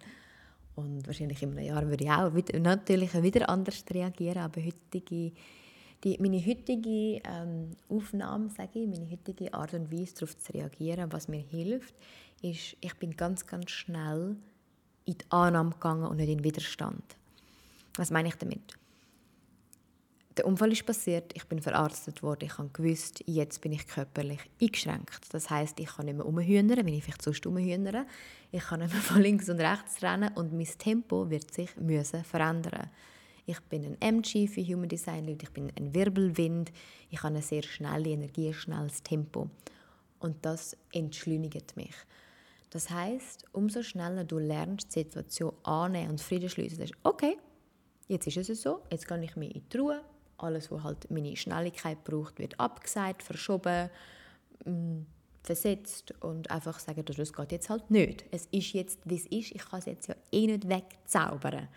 Und 0.75 1.05
wahrscheinlich 1.07 1.41
in 1.41 1.51
einem 1.51 1.65
Jahr 1.65 1.87
würde 1.87 2.03
ich 2.03 2.11
auch 2.11 2.33
wieder, 2.33 2.59
natürlich 2.59 3.13
wieder 3.21 3.49
anders 3.49 3.83
reagieren, 3.91 4.37
aber 4.37 4.61
heutige, 4.61 5.31
die, 6.03 6.17
meine 6.19 6.39
heutige 6.45 7.21
ähm, 7.23 7.71
Aufnahme, 7.89 8.49
sage 8.49 8.79
ich, 8.79 8.87
meine 8.87 9.09
heutige 9.09 9.53
Art 9.53 9.73
und 9.73 9.91
Weise 9.91 10.13
darauf 10.15 10.37
zu 10.37 10.53
reagieren, 10.53 11.11
was 11.11 11.27
mir 11.27 11.41
hilft, 11.41 11.95
ist, 12.41 12.77
ich 12.81 12.93
bin 12.95 13.15
ganz, 13.15 13.45
ganz 13.47 13.71
schnell 13.71 14.35
in 15.05 15.17
die 15.17 15.25
Annahme 15.29 15.71
gegangen 15.71 16.05
und 16.05 16.17
nicht 16.17 16.29
in 16.29 16.37
den 16.37 16.43
Widerstand. 16.43 17.03
Was 17.95 18.11
meine 18.11 18.29
ich 18.29 18.35
damit? 18.35 18.77
Der 20.37 20.45
Unfall 20.45 20.71
ist 20.71 20.85
passiert, 20.85 21.31
ich 21.33 21.45
bin 21.45 21.59
verarztet 21.59 22.21
worden, 22.21 22.45
ich 22.45 22.59
habe 22.59 22.69
gewusst, 22.69 23.23
jetzt 23.25 23.59
bin 23.59 23.71
ich 23.71 23.87
körperlich 23.87 24.39
eingeschränkt. 24.61 25.33
Das 25.33 25.49
heißt, 25.49 25.79
ich 25.79 25.87
kann 25.87 26.05
nicht 26.05 26.17
mehr 26.17 26.27
umhühnern, 26.27 26.77
wenn 26.77 26.93
ich 26.93 27.03
vielleicht 27.03 27.23
sonst 27.23 27.47
umhühnere. 27.47 28.05
Ich 28.51 28.63
kann 28.65 28.81
nicht 28.81 28.93
mehr 28.93 29.01
von 29.01 29.19
links 29.19 29.49
und 29.49 29.59
rechts 29.59 30.03
rennen 30.03 30.31
und 30.35 30.53
mein 30.53 30.67
Tempo 30.77 31.27
wird 31.31 31.51
sich 31.51 31.75
müssen 31.77 32.23
verändern. 32.23 32.87
Ich 33.49 33.61
bin 33.61 33.85
ein 33.85 33.97
MG 34.01 34.45
für 34.45 34.61
Human 34.61 34.89
Design 34.89 35.25
Leute, 35.25 35.45
ich 35.45 35.51
bin 35.51 35.71
ein 35.77 35.93
Wirbelwind, 35.93 36.73
ich 37.09 37.19
habe 37.19 37.29
eine 37.29 37.41
sehr 37.41 37.63
schnelle 37.63 38.09
Energie, 38.09 38.49
ein 38.49 38.53
schnelles 38.53 39.01
Tempo. 39.01 39.49
Und 40.19 40.45
das 40.45 40.75
entschleunigt 40.91 41.77
mich. 41.77 41.95
Das 42.71 42.89
heißt, 42.89 43.45
umso 43.53 43.83
schneller 43.83 44.25
du 44.25 44.37
lernst, 44.37 44.93
die 44.93 44.99
Situation 44.99 45.53
annehmen 45.63 46.11
und 46.11 46.21
Frieden 46.21 46.49
schließen, 46.49 46.91
okay, 47.03 47.37
jetzt 48.09 48.27
ist 48.27 48.49
es 48.49 48.61
so, 48.61 48.81
jetzt 48.91 49.07
gehe 49.07 49.23
ich 49.23 49.37
mir 49.37 49.49
in 49.49 49.63
die 49.71 49.77
Ruhe, 49.77 50.01
alles, 50.39 50.69
was 50.69 50.83
halt 50.83 51.09
meine 51.09 51.37
Schnelligkeit 51.37 52.03
braucht, 52.03 52.39
wird 52.39 52.59
abgesagt, 52.59 53.23
verschoben, 53.23 53.89
mm, 54.65 55.03
versetzt 55.41 56.13
und 56.19 56.51
einfach 56.51 56.79
sagen, 56.79 57.05
das 57.05 57.31
geht 57.31 57.51
jetzt 57.53 57.69
halt 57.69 57.89
nicht. 57.89 58.25
Es 58.29 58.47
ist 58.51 58.73
jetzt, 58.73 58.99
wie 59.05 59.15
es 59.15 59.25
ist, 59.27 59.55
ich 59.55 59.65
kann 59.69 59.79
es 59.79 59.85
jetzt 59.85 60.09
ja 60.09 60.15
eh 60.33 60.47
nicht 60.47 60.67
wegzaubern. 60.67 61.69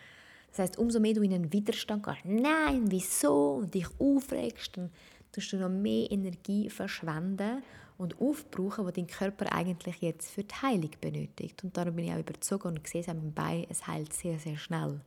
Das 0.50 0.58
heißt, 0.58 0.78
umso 0.78 1.00
mehr 1.00 1.14
du 1.14 1.22
in 1.22 1.32
einen 1.32 1.52
Widerstand 1.52 2.04
gehst, 2.04 2.24
nein, 2.24 2.84
wieso, 2.90 3.56
und 3.56 3.74
dich 3.74 3.86
aufregst, 3.98 4.76
dann 4.76 4.90
tust 5.32 5.52
du 5.52 5.56
noch 5.56 5.68
mehr 5.68 6.10
Energie 6.10 6.68
verschwenden 6.68 7.62
und 7.98 8.20
aufbrauchen, 8.20 8.86
die 8.86 8.92
dein 8.92 9.06
Körper 9.06 9.52
eigentlich 9.52 10.00
jetzt 10.00 10.30
für 10.30 10.42
die 10.42 10.54
Heilung 10.54 10.90
benötigt. 11.00 11.62
Und 11.62 11.76
darum 11.76 11.94
bin 11.94 12.06
ich 12.06 12.12
auch 12.12 12.18
überzeugt 12.18 12.64
und 12.64 12.86
sehe 12.86 13.02
es 13.02 13.08
an 13.08 13.18
meinem 13.18 13.32
Bein, 13.32 13.66
es 13.68 13.86
heilt 13.86 14.12
sehr, 14.12 14.38
sehr 14.38 14.56
schnell, 14.56 15.00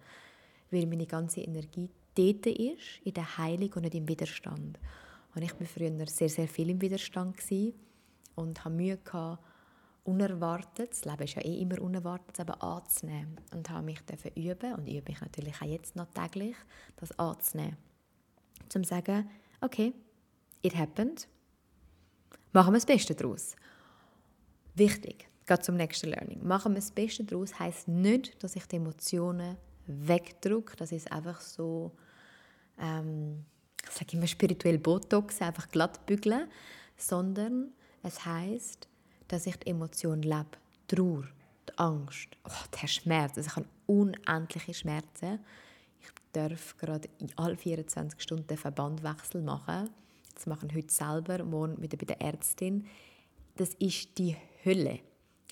weil 0.71 0.85
meine 0.85 1.07
ganze 1.07 1.41
Energie 1.41 1.89
dort 2.15 2.45
ist, 2.45 3.01
in 3.03 3.13
der 3.13 3.37
Heilung 3.37 3.73
und 3.73 3.81
nicht 3.81 3.95
im 3.95 4.07
Widerstand. 4.07 4.79
Und 5.35 5.41
ich 5.41 5.59
war 5.59 5.65
früher 5.65 6.07
sehr, 6.07 6.29
sehr 6.29 6.47
viel 6.47 6.69
im 6.69 6.79
Widerstand 6.81 7.37
und 8.35 8.63
hatte 8.63 8.75
Mühe, 8.75 8.97
gehabt, 8.97 9.43
unerwartet, 10.03 10.91
das 10.91 11.05
Leben 11.05 11.23
ist 11.23 11.35
ja 11.35 11.41
eh 11.41 11.61
immer 11.61 11.81
unerwartet, 11.81 12.39
aber 12.39 12.61
anzunehmen. 12.61 13.39
Und 13.53 13.69
habe 13.69 13.83
mich 13.83 14.01
dafür 14.05 14.31
üben 14.35 14.73
und 14.75 14.87
übe 14.87 15.11
mich 15.11 15.21
natürlich 15.21 15.55
auch 15.61 15.65
jetzt 15.65 15.95
noch 15.95 16.07
täglich, 16.13 16.55
das 16.97 17.17
anzunehmen. 17.17 17.77
Zum 18.69 18.83
zu 18.83 18.89
sagen, 18.89 19.29
okay, 19.61 19.93
it 20.61 20.75
happened, 20.75 21.27
machen 22.51 22.73
wir 22.73 22.77
das 22.77 22.85
Beste 22.85 23.15
daraus. 23.15 23.55
Wichtig, 24.75 25.29
geht 25.45 25.63
zum 25.63 25.75
nächsten 25.75 26.09
Learning. 26.09 26.45
Machen 26.45 26.73
wir 26.73 26.79
das 26.79 26.91
Beste 26.91 27.23
daraus 27.23 27.59
heisst 27.59 27.87
nicht, 27.87 28.43
dass 28.43 28.55
ich 28.55 28.65
die 28.67 28.77
Emotionen 28.77 29.57
wegdrücke, 29.85 30.75
ich 30.91 31.03
es 31.05 31.07
einfach 31.07 31.39
so 31.39 31.91
ähm, 32.79 33.45
ich 33.83 33.91
sage 33.91 34.17
immer 34.17 34.27
spirituell 34.27 34.79
Botox, 34.79 35.41
einfach 35.41 35.69
glatt 35.69 36.05
bügeln, 36.05 36.49
sondern 36.97 37.71
es 38.01 38.25
heißt, 38.25 38.87
dass 39.33 39.47
ich 39.47 39.55
die 39.57 39.71
Emotion 39.71 40.21
lebe, 40.21 40.45
die 40.91 40.95
Trauer, 40.95 41.23
die 41.67 41.77
Angst, 41.79 42.27
oh, 42.43 42.77
der 42.79 42.87
Schmerz. 42.87 43.35
Also 43.35 43.49
ich 43.49 43.55
habe 43.55 43.65
unendliche 43.87 44.75
Schmerzen. 44.75 45.39
Ich 45.99 46.09
darf 46.33 46.77
gerade 46.77 47.09
in 47.17 47.31
alle 47.35 47.57
24 47.57 48.21
Stunden 48.21 48.45
den 48.45 48.57
Verbandwechsel 48.57 49.41
machen. 49.41 49.89
Das 50.35 50.45
machen 50.45 50.71
heute 50.75 50.93
selber, 50.93 51.43
morgen 51.43 51.81
wieder 51.81 51.97
bei 51.97 52.05
der 52.05 52.21
Ärztin. 52.21 52.85
Das 53.55 53.73
ist 53.79 54.15
die 54.19 54.37
Hölle. 54.63 54.99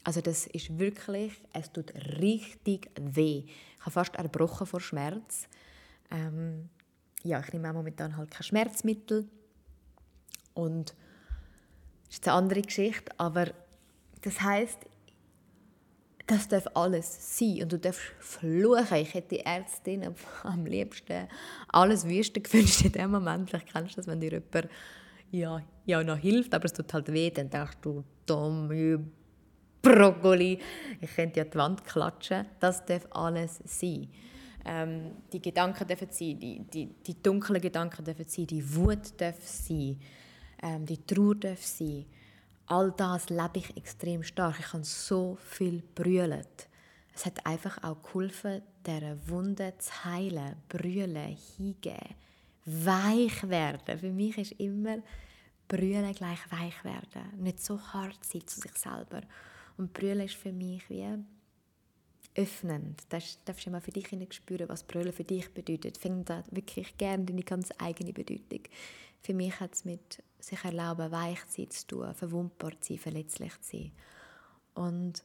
Also 0.04 0.22
das 0.22 0.46
ist 0.46 0.78
wirklich, 0.78 1.34
es 1.54 1.72
tut 1.72 1.92
richtig 2.20 2.92
weh. 3.02 3.46
Ich 3.46 3.82
habe 3.82 3.92
fast 3.92 4.16
erbrochen 4.16 4.68
vor 4.68 4.80
Schmerz. 4.80 5.48
Ähm, 6.12 6.70
ja, 7.24 7.40
ich 7.40 7.52
nehme 7.52 7.70
auch 7.70 7.74
momentan 7.74 8.16
halt 8.16 8.30
kein 8.30 8.44
Schmerzmittel. 8.44 9.28
Und 10.54 10.94
das 12.10 12.18
ist 12.18 12.28
eine 12.28 12.38
andere 12.38 12.62
Geschichte, 12.62 13.12
aber 13.18 13.48
das 14.22 14.42
heißt, 14.42 14.80
das 16.28 16.48
darf 16.48 16.68
alles 16.76 17.38
sein 17.38 17.64
und 17.64 17.72
du 17.74 17.80
darfst 17.80 18.02
fluchen. 18.20 18.98
Ich 18.98 19.14
hätte 19.14 19.36
die 19.36 19.40
Ärztin 19.42 20.08
am 20.44 20.66
liebsten 20.66 21.28
alles 21.68 22.08
Wüste 22.08 22.40
gewünscht 22.40 22.86
in 22.86 22.92
dem 22.94 23.12
Moment. 23.12 23.50
Vielleicht 23.50 23.72
kennst 23.72 23.94
du 23.94 23.96
das, 23.98 24.08
wenn 24.08 24.20
dir 24.20 24.32
jemand 24.32 24.70
ja, 25.32 25.62
ja 25.86 26.04
noch 26.04 26.18
hilft, 26.18 26.54
aber 26.54 26.66
es 26.66 26.74
tut 26.74 26.94
halt 26.94 27.12
weh, 27.12 27.30
dann 27.30 27.50
denkst 27.50 27.78
du, 27.82 28.04
dumm, 28.26 28.70
Brokkoli, 29.82 30.60
ich 31.00 31.16
könnte 31.16 31.40
ja 31.40 31.46
die 31.46 31.58
Wand 31.58 31.84
klatschen. 31.84 32.46
Das 32.60 32.86
darf 32.86 33.08
alles 33.12 33.62
sein. 33.66 34.08
Ähm, 34.64 35.12
die 35.34 35.42
Gedanken 35.42 35.88
dürfen 35.88 36.08
sein, 36.12 36.40
die, 36.40 36.60
die, 36.60 36.86
die 36.86 37.22
dunklen 37.22 37.60
Gedanken 37.60 38.06
dürfen 38.06 38.26
sein, 38.28 38.46
die 38.46 38.76
Wut 38.76 39.20
darf 39.20 39.38
sein, 39.42 40.00
ähm, 40.62 40.86
die 40.86 41.04
Trauer 41.04 41.34
darf 41.36 41.64
sein. 41.64 42.06
All 42.72 42.94
das 42.94 43.30
lebe 43.30 43.58
ich 43.58 43.76
extrem 43.76 44.24
stark. 44.24 44.58
Ich 44.58 44.72
habe 44.72 44.86
so 44.86 45.38
viel 45.42 45.84
brüllt. 45.94 46.70
Es 47.14 47.26
hat 47.26 47.46
einfach 47.46 47.84
auch 47.84 48.02
geholfen, 48.02 48.62
diese 48.88 49.18
Wunde 49.28 49.74
zu 49.78 50.06
heilen, 50.06 50.56
brüllen, 50.70 51.36
hingeben, 51.58 52.16
weich 52.64 53.50
werden. 53.50 54.00
Für 54.00 54.14
mich 54.14 54.38
ist 54.38 54.54
immer 54.54 55.00
brüllen 55.68 56.14
gleich 56.14 56.40
weich 56.50 56.82
werden, 56.86 57.44
nicht 57.44 57.62
so 57.62 57.78
hart 57.78 58.24
sein 58.24 58.48
zu 58.48 58.62
sich 58.62 58.78
selber. 58.78 59.20
Und 59.76 59.92
brüllen 59.92 60.22
ist 60.22 60.36
für 60.36 60.54
mich 60.54 60.90
wie 60.90 61.06
öffnend. 62.36 63.02
Das 63.10 63.38
darfst 63.44 63.66
du 63.66 63.72
mal 63.72 63.82
für 63.82 63.92
dich 63.92 64.08
spüren, 64.30 64.70
was 64.70 64.86
Brüllen 64.86 65.12
für 65.12 65.26
dich 65.26 65.54
bedeutet. 65.54 65.98
Find 65.98 66.30
da 66.30 66.42
wirklich 66.52 66.98
gerne 66.98 67.26
deine 67.26 67.44
ganz 67.44 67.68
eigene 67.80 68.14
Bedeutung. 68.14 68.62
Für 69.22 69.34
mich 69.34 69.60
hat 69.60 69.74
es 69.74 69.84
mit 69.84 70.24
sich 70.42 70.64
erlauben, 70.64 71.12
weich 71.12 71.40
sein 71.48 71.70
zu 71.70 71.88
tun, 71.88 72.14
verwundbar 72.14 72.72
zu 72.82 72.94
sein, 72.94 72.98
verletzlich 73.00 73.62
zu 73.62 73.78
sein. 73.78 73.92
Und 74.74 75.24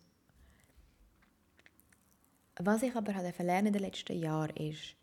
was 2.59 2.83
ich 2.83 2.95
aber 2.95 3.15
habe 3.15 3.33
in 3.39 3.73
den 3.73 3.83
letzten 3.83 4.19
Jahren 4.19 4.57
ist, 4.57 4.97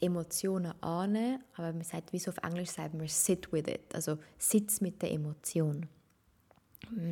die 0.00 0.06
Emotionen 0.06 0.72
annehmen, 0.82 1.42
aber 1.54 1.72
man 1.72 1.84
sagt, 1.84 2.12
wie 2.12 2.16
es 2.16 2.28
auf 2.28 2.38
Englisch 2.38 2.70
sagt 2.70 2.94
man 2.94 3.06
sit 3.06 3.52
with 3.52 3.68
it, 3.68 3.94
also 3.94 4.18
sitz 4.38 4.80
mit 4.80 5.00
der 5.00 5.12
Emotion. 5.12 5.86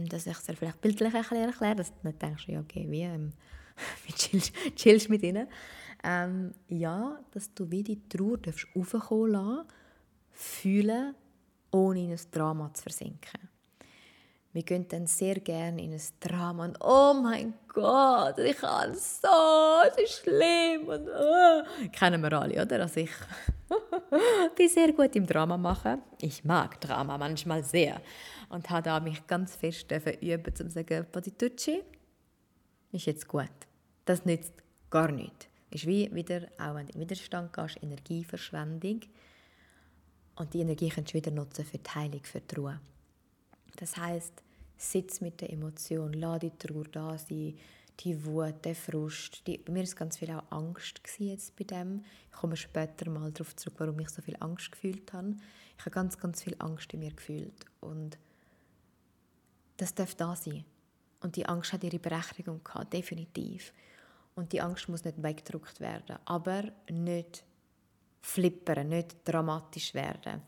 Dass 0.09 0.27
ich 0.27 0.37
es 0.37 0.59
vielleicht 0.59 0.81
bildlich 0.81 1.15
erkläre, 1.15 1.77
dass 1.77 1.93
du 1.93 2.09
nicht 2.09 2.21
denkst, 2.21 2.49
ja, 2.49 2.61
okay, 2.61 2.87
wie 2.91 3.03
ähm, 3.03 3.33
wie 4.07 4.13
chillst, 4.13 4.53
chillst 4.75 5.09
mit 5.09 5.23
ihnen. 5.23 5.49
Ähm, 6.03 6.53
ja, 6.69 7.21
dass 7.31 7.53
du 7.55 7.71
wie 7.71 7.83
die 7.83 8.09
Trauer 8.09 8.39
aufkommen 8.75 9.33
lassen, 9.33 9.69
fühlen, 10.33 11.15
ohne 11.71 12.05
in 12.05 12.13
ein 12.13 12.21
Drama 12.31 12.73
zu 12.73 12.83
versinken. 12.83 13.49
Wir 14.53 14.65
gehen 14.65 14.89
dann 14.89 15.07
sehr 15.07 15.37
gerne 15.37 15.81
in 15.81 15.93
ein 15.93 16.03
Drama 16.19 16.65
und 16.65 16.77
«Oh 16.81 17.15
mein 17.15 17.55
Gott, 17.69 18.37
ich 18.39 18.57
kann 18.57 18.95
so, 18.95 19.29
es 19.89 19.97
ist 20.03 20.23
schlimm!» 20.23 20.89
und 20.89 21.09
oh. 21.09 21.89
Kennen 21.93 22.21
wir 22.21 22.33
alle, 22.33 22.61
oder? 22.61 22.81
Also 22.81 23.01
ich 23.01 23.13
bin 24.57 24.69
sehr 24.69 24.93
gut 24.93 25.15
im 25.15 25.27
Drama 25.27 25.57
machen. 25.57 26.03
Ich 26.21 26.45
mag 26.45 26.81
Drama 26.81 27.17
manchmal 27.17 27.63
sehr. 27.63 28.01
Und 28.49 28.69
habe 28.69 28.83
da 28.83 28.99
mich 28.99 29.25
ganz 29.29 29.55
fest 29.55 29.87
üben, 30.21 30.45
um 30.47 30.57
zu 30.57 30.69
sagen 30.69 31.07
«Patitucci, 31.13 31.85
ist 32.91 33.07
jetzt 33.07 33.29
gut.» 33.29 33.49
Das 34.05 34.25
nützt 34.25 34.55
gar 34.91 35.13
nichts. 35.13 35.47
Ist 35.71 35.87
wie 35.87 36.13
wieder, 36.13 36.49
auch 36.59 36.75
wenn 36.75 36.89
du 36.89 36.95
in 36.95 37.01
Widerstand 37.01 37.53
gehst, 37.53 37.81
Energieverschwendung. 37.81 39.03
Und 40.41 40.55
die 40.55 40.61
Energie 40.61 40.89
kannst 40.89 41.13
du 41.13 41.19
wieder 41.19 41.31
nutzen 41.31 41.67
für 41.67 41.77
die 41.77 41.91
Heilung, 41.91 42.25
für 42.25 42.41
die 42.41 42.55
Ruhe. 42.55 42.81
Das 43.77 43.95
heißt, 43.99 44.33
sitz 44.79 45.21
mit 45.21 45.39
der 45.43 45.53
Emotion, 45.53 46.15
lass 46.15 46.39
die 46.39 46.51
Trauer 46.57 46.85
da 46.91 47.19
sein, 47.19 47.59
die 47.99 48.25
Wut, 48.25 48.65
der 48.65 48.75
Frust. 48.75 49.47
Die, 49.47 49.59
bei 49.59 49.71
mir 49.71 49.87
war 49.87 49.95
ganz 49.95 50.17
viel 50.17 50.31
auch 50.31 50.51
Angst 50.51 51.03
jetzt 51.19 51.55
bei 51.57 51.65
dem. 51.65 52.07
Ich 52.33 52.39
komme 52.39 52.57
später 52.57 53.11
mal 53.11 53.31
darauf 53.31 53.55
zurück, 53.55 53.75
warum 53.77 54.01
ich 54.01 54.09
so 54.09 54.23
viel 54.23 54.39
Angst 54.41 54.73
gefühlt 54.73 55.13
habe. 55.13 55.35
Ich 55.77 55.85
habe 55.85 55.91
ganz, 55.91 56.17
ganz 56.17 56.43
viel 56.43 56.57
Angst 56.59 56.91
in 56.95 57.01
mir 57.01 57.13
gefühlt 57.13 57.67
und 57.81 58.17
das 59.77 59.95
darf 59.95 60.15
da 60.15 60.35
sein. 60.35 60.65
Und 61.21 61.37
die 61.37 61.45
Angst 61.45 61.75
hat 61.75 61.85
ihre 61.85 61.99
Berechtigung 61.99 62.65
gehabt, 62.65 62.95
definitiv. 62.95 63.75
Und 64.37 64.55
die 64.55 64.63
Angst 64.63 64.89
muss 64.89 65.05
nicht 65.05 65.23
weggedrückt 65.23 65.81
werden, 65.81 66.17
aber 66.25 66.63
nicht 66.89 67.45
flippern, 68.21 68.89
nicht 68.89 69.17
dramatisch 69.25 69.95
werden. 69.95 70.43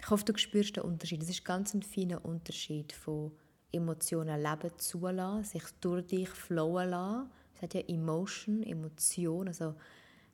Ich 0.00 0.10
hoffe, 0.10 0.24
du 0.24 0.36
spürst 0.36 0.76
den 0.76 0.84
Unterschied. 0.84 1.22
Es 1.22 1.30
ist 1.30 1.44
ganz 1.44 1.74
ein 1.74 1.82
feiner 1.82 2.24
Unterschied 2.24 2.92
von 2.92 3.32
Emotionen 3.72 4.42
leben 4.42 4.70
zulassen, 4.78 5.44
sich 5.44 5.64
durch 5.80 6.06
dich 6.06 6.28
flowen 6.28 6.90
lassen. 6.90 7.30
Es 7.54 7.62
hat 7.62 7.74
ja 7.74 7.80
Emotion, 7.88 8.62
Emotion, 8.62 9.48
also 9.48 9.74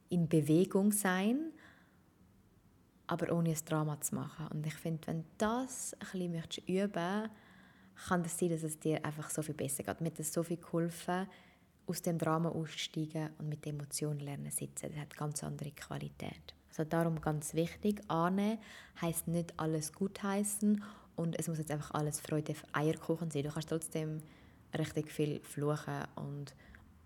in 0.08 0.28
Bewegung 0.28 0.92
sein, 0.92 1.52
aber 3.06 3.32
ohne 3.32 3.50
ein 3.50 3.64
Drama 3.64 4.00
zu 4.00 4.14
machen. 4.16 4.48
Und 4.48 4.66
ich 4.66 4.74
finde, 4.74 5.06
wenn 5.06 5.22
du 5.22 5.28
das 5.38 5.94
ein 5.94 5.98
bisschen 5.98 6.64
üben 6.66 6.92
möchtest, 6.92 7.36
kann 8.08 8.22
das 8.22 8.38
sein, 8.38 8.50
dass 8.50 8.62
es 8.62 8.78
dir 8.78 9.04
einfach 9.04 9.30
so 9.30 9.42
viel 9.42 9.54
besser 9.54 9.82
geht. 9.82 10.00
Mir 10.00 10.10
hat 10.10 10.20
es 10.20 10.32
so 10.32 10.42
viel 10.42 10.56
geholfen, 10.56 11.26
aus 11.90 12.02
dem 12.02 12.18
Drama 12.18 12.50
auszusteigen 12.50 13.30
und 13.38 13.48
mit 13.48 13.66
Emotionen 13.66 14.20
lernen 14.20 14.50
sitzen. 14.50 14.90
Das 14.90 15.00
hat 15.00 15.16
ganz 15.16 15.42
andere 15.42 15.72
Qualität. 15.72 16.54
Also 16.70 16.84
darum 16.84 17.20
ganz 17.20 17.54
wichtig, 17.54 18.00
annehmen 18.08 18.58
heisst 19.00 19.26
nicht 19.26 19.52
alles 19.58 19.92
gutheißen 19.92 20.82
und 21.16 21.38
es 21.38 21.48
muss 21.48 21.58
jetzt 21.58 21.72
einfach 21.72 21.90
alles 21.92 22.20
Freude 22.20 22.54
Eierkuchen 22.72 23.30
sein. 23.30 23.42
Du 23.42 23.50
kannst 23.50 23.68
trotzdem 23.68 24.22
richtig 24.78 25.10
viel 25.10 25.40
fluchen 25.40 26.04
und 26.14 26.54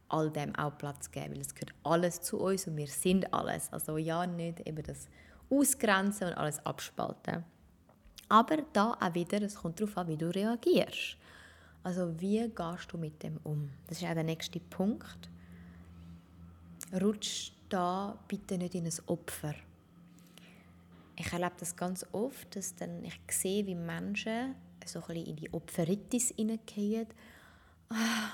all 0.08 0.30
dem 0.30 0.54
auch 0.54 0.76
Platz 0.76 1.10
geben, 1.10 1.32
weil 1.32 1.40
es 1.40 1.54
gehört 1.54 1.74
alles 1.82 2.20
zu 2.20 2.38
uns 2.38 2.66
und 2.66 2.76
wir 2.76 2.86
sind 2.86 3.32
alles. 3.32 3.72
Also 3.72 3.96
ja, 3.96 4.26
nicht 4.26 4.60
eben 4.68 4.82
das 4.82 5.08
Ausgrenzen 5.48 6.28
und 6.28 6.34
alles 6.34 6.64
abspalten. 6.66 7.44
Aber 8.28 8.58
da 8.72 8.92
auch 9.00 9.14
wieder, 9.14 9.40
es 9.42 9.54
kommt 9.54 9.80
darauf 9.80 9.96
an, 9.96 10.08
wie 10.08 10.16
du 10.16 10.28
reagierst. 10.28 11.16
Also 11.84 12.18
wie 12.18 12.48
gehst 12.48 12.92
du 12.92 12.98
mit 12.98 13.22
dem 13.22 13.38
um? 13.44 13.70
Das 13.86 13.98
ist 13.98 14.08
auch 14.08 14.14
der 14.14 14.24
nächste 14.24 14.58
Punkt. 14.58 15.28
Rutsch 17.00 17.52
da 17.68 18.18
bitte 18.26 18.56
nicht 18.56 18.74
in 18.74 18.86
ein 18.86 18.92
Opfer. 19.06 19.54
Ich 21.16 21.32
erlebe 21.32 21.52
das 21.58 21.76
ganz 21.76 22.06
oft, 22.12 22.56
dass 22.56 22.74
dann 22.74 23.04
ich 23.04 23.20
sehe, 23.30 23.66
wie 23.66 23.74
Menschen 23.74 24.54
so 24.86 25.02
ein 25.08 25.16
in 25.16 25.36
die 25.36 25.52
Opferitis 25.52 26.30
hineingehen. 26.30 27.06
Ah, 27.90 28.30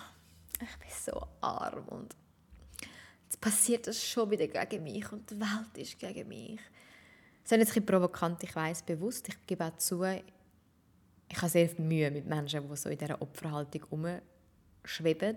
ich 0.54 0.78
bin 0.78 0.88
so 1.04 1.20
arm 1.40 1.88
und 1.88 2.14
jetzt 3.24 3.40
passiert 3.40 3.86
das 3.86 4.02
schon 4.02 4.30
wieder 4.30 4.46
gegen 4.46 4.84
mich 4.84 5.10
und 5.12 5.28
die 5.30 5.40
Welt 5.40 5.76
ist 5.76 5.98
gegen 5.98 6.28
mich. 6.28 6.60
Das 7.42 7.52
ist 7.52 7.58
jetzt 7.58 7.60
ein 7.60 7.66
bisschen 7.66 7.86
provokant, 7.86 8.42
ich 8.44 8.54
weiß 8.54 8.82
bewusst. 8.82 9.28
Ich 9.28 9.46
gebe 9.46 9.64
auch 9.64 9.76
zu, 9.76 10.02
ich 11.30 11.36
habe 11.36 11.48
sehr 11.48 11.68
viel 11.68 11.84
Mühe 11.84 12.10
mit 12.10 12.26
Menschen, 12.26 12.68
die 12.68 12.76
so 12.76 12.88
in 12.88 12.98
dieser 12.98 13.22
Opferhaltung 13.22 13.82
herumschweben. 13.88 15.36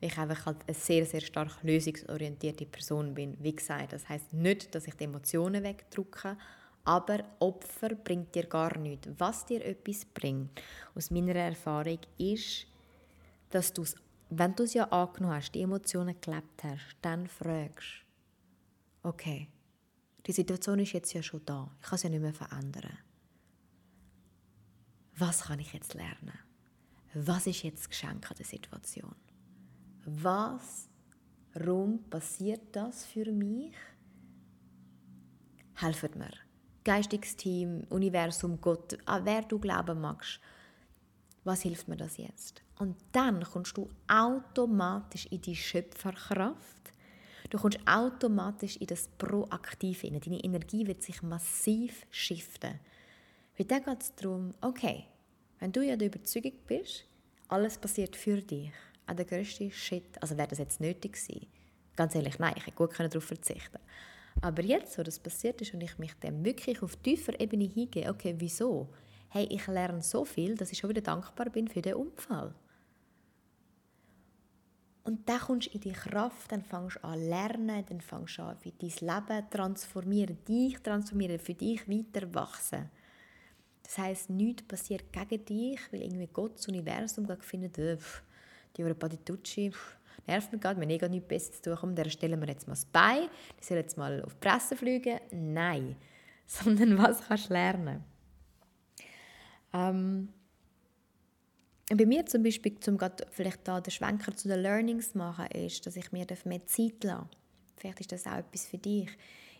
Weil 0.00 0.08
ich 0.10 0.18
einfach 0.18 0.46
halt 0.46 0.58
eine 0.66 0.74
sehr, 0.74 1.06
sehr 1.06 1.20
stark 1.20 1.62
lösungsorientierte 1.62 2.66
Person 2.66 3.14
bin. 3.14 3.36
Wie 3.38 3.54
gesagt, 3.54 3.92
das 3.92 4.08
heißt 4.08 4.32
nicht, 4.32 4.74
dass 4.74 4.86
ich 4.86 4.94
die 4.94 5.04
Emotionen 5.04 5.62
wegdrücke, 5.62 6.36
aber 6.84 7.22
Opfer 7.38 7.90
bringt 7.90 8.34
dir 8.34 8.46
gar 8.46 8.76
nichts. 8.78 9.08
Was 9.18 9.44
dir 9.44 9.64
etwas 9.64 10.04
bringt, 10.04 10.60
aus 10.94 11.10
meiner 11.10 11.36
Erfahrung, 11.36 11.98
ist, 12.18 12.66
dass 13.50 13.72
du 13.72 13.84
wenn 14.30 14.54
du 14.54 14.62
es 14.62 14.74
ja 14.74 14.84
angenommen 14.84 15.34
hast, 15.34 15.52
die 15.52 15.62
Emotionen 15.62 16.14
gelebt 16.20 16.62
hast, 16.62 16.96
dann 17.02 17.26
fragst, 17.26 18.04
okay, 19.02 19.48
die 20.24 20.32
Situation 20.32 20.78
ist 20.78 20.92
jetzt 20.92 21.12
ja 21.12 21.22
schon 21.22 21.44
da, 21.44 21.68
ich 21.80 21.88
kann 21.88 21.96
es 21.96 22.02
ja 22.04 22.10
nicht 22.10 22.22
mehr 22.22 22.32
verändern 22.32 22.96
was 25.20 25.42
kann 25.42 25.60
ich 25.60 25.72
jetzt 25.72 25.94
lernen? 25.94 26.38
Was 27.14 27.46
ist 27.46 27.62
jetzt 27.62 27.80
das 27.80 27.88
Geschenk 27.90 28.30
an 28.30 28.36
der 28.38 28.46
Situation? 28.46 29.14
Was, 30.04 30.88
warum 31.52 32.02
passiert 32.08 32.74
das 32.74 33.04
für 33.04 33.30
mich? 33.30 33.74
Helfet 35.74 36.16
mir. 36.16 36.30
Geistiges 36.84 37.36
Team, 37.36 37.86
Universum, 37.90 38.60
Gott, 38.60 38.96
an 39.04 39.24
wer 39.24 39.42
du 39.42 39.58
glauben 39.58 40.00
magst. 40.00 40.40
Was 41.44 41.62
hilft 41.62 41.88
mir 41.88 41.96
das 41.96 42.16
jetzt? 42.16 42.62
Und 42.78 42.96
dann 43.12 43.42
kommst 43.42 43.76
du 43.76 43.88
automatisch 44.08 45.26
in 45.26 45.42
die 45.42 45.56
Schöpferkraft. 45.56 46.92
Du 47.50 47.58
kommst 47.58 47.78
automatisch 47.86 48.76
in 48.76 48.86
das 48.86 49.08
Proaktive 49.18 50.10
Deine 50.20 50.42
Energie 50.42 50.86
wird 50.86 51.02
sich 51.02 51.22
massiv 51.22 52.06
shiften. 52.10 52.78
Weil 53.56 53.66
dann 53.66 53.84
geht 53.84 54.02
es 54.02 54.14
darum, 54.14 54.54
okay, 54.62 55.04
wenn 55.60 55.72
du 55.72 55.82
ja 55.82 55.96
der 55.96 56.08
Überzeugung 56.08 56.54
bist, 56.66 57.04
alles 57.48 57.78
passiert 57.78 58.16
für 58.16 58.40
dich, 58.40 58.72
auch 59.06 59.14
der 59.14 59.26
grösste 59.26 59.70
Shit, 59.70 60.20
also 60.20 60.36
wäre 60.36 60.48
das 60.48 60.58
jetzt 60.58 60.80
nötig 60.80 61.12
gewesen? 61.12 61.46
Ganz 61.94 62.14
ehrlich, 62.14 62.38
nein, 62.38 62.54
ich 62.56 62.66
hätte 62.66 62.76
gut 62.76 62.98
darauf 62.98 63.24
verzichten 63.24 63.78
Aber 64.40 64.62
jetzt, 64.62 64.98
wo 64.98 65.02
das 65.02 65.18
passiert 65.18 65.60
ist 65.60 65.74
und 65.74 65.82
ich 65.82 65.98
mich 65.98 66.14
dem 66.14 66.44
wirklich 66.44 66.82
auf 66.82 66.96
tiefer 66.96 67.38
Ebene 67.38 67.64
hingebe, 67.64 68.08
okay, 68.08 68.34
wieso? 68.38 68.88
Hey, 69.28 69.46
ich 69.50 69.66
lerne 69.66 70.02
so 70.02 70.24
viel, 70.24 70.56
dass 70.56 70.72
ich 70.72 70.78
schon 70.78 70.90
wieder 70.90 71.02
dankbar 71.02 71.50
bin 71.50 71.68
für 71.68 71.82
den 71.82 71.94
Unfall. 71.94 72.54
Und 75.04 75.28
dann 75.28 75.40
kommst 75.40 75.68
du 75.68 75.72
in 75.72 75.80
die 75.80 75.92
Kraft, 75.92 76.52
dann 76.52 76.62
fängst 76.62 76.96
du 76.96 77.04
an 77.04 77.20
lernen, 77.20 77.84
dann 77.86 78.00
fängst 78.00 78.38
du 78.38 78.42
an 78.42 78.56
für 78.56 78.70
dein 78.70 78.90
Leben 79.00 79.50
transformieren, 79.50 80.38
dich 80.46 80.78
transformieren, 80.78 81.38
für 81.38 81.54
dich 81.54 81.88
weiter 81.88 82.32
wachsen. 82.34 82.90
Das 83.90 83.98
heißt, 83.98 84.30
nichts 84.30 84.62
passiert 84.62 85.12
gegen 85.12 85.44
dich, 85.44 85.80
weil 85.90 86.02
irgendwie 86.02 86.28
Gott, 86.32 86.54
das 86.54 86.68
Universum 86.68 87.26
findet, 87.40 87.76
äh, 87.76 87.96
die 88.76 88.84
Ora 88.84 88.94
Paditucci, 88.94 89.72
nervt 90.28 90.52
mich 90.52 90.60
gerade, 90.60 90.80
wir 90.80 90.86
haben 90.86 90.90
eh 90.92 91.08
nichts 91.08 91.26
Besseres 91.26 91.60
zu 91.60 91.70
tun, 91.70 91.78
komm, 91.80 91.94
der 91.96 92.08
stellen 92.08 92.40
wir 92.40 92.46
jetzt 92.46 92.68
mal 92.68 92.74
das 92.74 92.84
Bein, 92.84 93.28
die 93.58 93.64
soll 93.64 93.78
jetzt 93.78 93.98
mal 93.98 94.22
auf 94.22 94.34
die 94.34 94.48
Presse 94.48 94.76
fliegen. 94.76 95.18
Nein, 95.32 95.96
sondern 96.46 96.98
was 96.98 97.20
kannst 97.26 97.50
du 97.50 97.54
lernen? 97.54 98.04
Ähm, 99.72 100.28
bei 101.92 102.06
mir 102.06 102.24
zum 102.26 102.44
Beispiel, 102.44 102.76
um 102.86 102.98
vielleicht 103.32 103.66
da 103.66 103.80
den 103.80 103.90
Schwenker 103.90 104.36
zu 104.36 104.46
den 104.46 104.60
Learnings 104.60 105.10
zu 105.10 105.18
machen, 105.18 105.46
ist, 105.46 105.84
dass 105.84 105.96
ich 105.96 106.12
mir 106.12 106.28
mehr 106.44 106.64
Zeit 106.66 107.02
lasse. 107.02 107.26
Vielleicht 107.76 107.98
ist 107.98 108.12
das 108.12 108.26
auch 108.28 108.36
etwas 108.36 108.66
für 108.66 108.78
dich. 108.78 109.08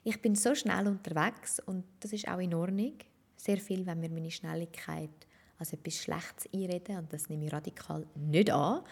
Ich 0.05 0.23
bin 0.23 0.37
so 0.37 0.55
schnell 0.55 0.87
unterwegs 0.87 1.59
und 1.66 1.83
das 1.99 2.12
ist 2.12 2.29
auch 2.29 2.38
in 2.38 2.55
Ordnung 2.55 2.95
sehr 3.44 3.59
viel, 3.59 3.87
wenn 3.87 4.00
mir 4.00 4.11
meine 4.11 4.31
Schnelligkeit 4.31 5.11
als 5.59 5.72
etwas 5.72 5.96
Schlechtes 5.96 6.48
einreden 6.55 6.98
und 6.98 7.12
das 7.12 7.29
nehme 7.29 7.46
ich 7.46 7.53
radikal 7.53 8.07
nicht 8.14 8.50
an. 8.50 8.83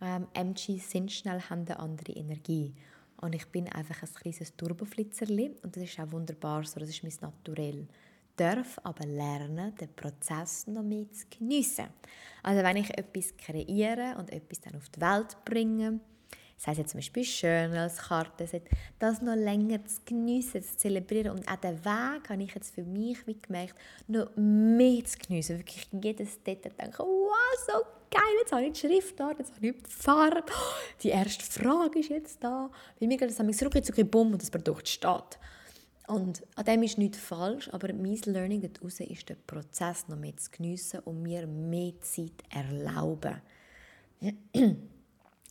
Ähm, 0.00 0.26
MGs 0.34 0.90
sind 0.90 1.12
schnell, 1.12 1.40
haben 1.42 1.64
eine 1.66 1.78
andere 1.78 2.12
Energie. 2.12 2.74
Und 3.20 3.34
ich 3.34 3.46
bin 3.46 3.68
einfach 3.68 4.02
ein 4.02 4.14
kleines 4.14 4.54
Turboflitzerli 4.56 5.56
und 5.62 5.76
das 5.76 5.82
ist 5.84 5.98
auch 5.98 6.10
wunderbar 6.12 6.64
so, 6.64 6.78
das 6.78 6.88
ist 6.88 7.02
mein 7.02 7.12
Naturell. 7.20 7.86
Darf 8.36 8.78
aber 8.84 9.04
lernen, 9.04 9.74
den 9.74 9.92
Prozess 9.96 10.68
noch 10.68 10.84
mehr 10.84 11.10
zu 11.10 11.26
geniessen. 11.36 11.86
Also 12.44 12.62
wenn 12.62 12.76
ich 12.76 12.96
etwas 12.96 13.36
kreiere 13.36 14.14
und 14.18 14.30
etwas 14.30 14.60
dann 14.60 14.76
auf 14.76 14.88
die 14.90 15.00
Welt 15.00 15.36
bringe, 15.44 15.98
sei 16.58 16.72
es 16.72 16.78
jetzt 16.78 16.90
zum 16.90 16.98
Beispiel 16.98 17.22
Journals, 17.22 17.98
Karten, 17.98 18.48
das 18.98 19.22
noch 19.22 19.36
länger 19.36 19.84
zu 19.86 20.00
geniessen, 20.04 20.62
zu 20.62 20.76
zelebrieren 20.76 21.30
und 21.30 21.48
auch 21.48 21.56
den 21.56 21.84
Weg 21.84 22.28
habe 22.28 22.42
ich 22.42 22.54
jetzt 22.54 22.74
für 22.74 22.82
mich 22.82 23.24
wie 23.26 23.38
gemerkt, 23.40 23.76
noch 24.08 24.28
mehr 24.36 25.04
zu 25.04 25.18
geniessen, 25.18 25.58
wirklich 25.58 25.88
jedes 26.02 26.42
Detail 26.42 26.72
denken, 26.72 26.98
wow, 26.98 27.66
so 27.66 27.72
geil, 28.10 28.22
jetzt 28.40 28.52
habe 28.52 28.64
ich 28.64 28.72
die 28.72 28.80
Schrift 28.80 29.20
da, 29.20 29.30
jetzt 29.38 29.54
habe 29.54 29.68
ich 29.68 29.76
die 29.76 29.90
Farbe, 29.90 30.42
die 31.02 31.10
erste 31.10 31.44
Frage 31.44 32.00
ist 32.00 32.10
jetzt 32.10 32.42
da, 32.42 32.70
bei 32.98 33.06
mir 33.06 33.16
geht 33.16 33.30
es 33.30 33.56
zurück, 33.56 33.76
jetzt 33.76 33.90
okay, 33.90 34.04
bumm, 34.04 34.32
und 34.32 34.42
das 34.42 34.50
Produkt 34.50 34.88
steht. 34.88 35.38
Und 36.08 36.42
an 36.56 36.64
dem 36.64 36.82
ist 36.82 36.96
nichts 36.96 37.18
falsch, 37.18 37.68
aber 37.70 37.92
mein 37.92 38.18
Learning 38.24 38.68
daraus 38.72 38.98
ist, 38.98 39.28
den 39.28 39.36
Prozess 39.46 40.08
noch 40.08 40.16
mehr 40.16 40.34
zu 40.38 40.50
geniessen 40.50 41.00
und 41.00 41.22
mir 41.22 41.46
mehr 41.46 41.92
Zeit 42.00 42.32
erlauben 42.50 43.42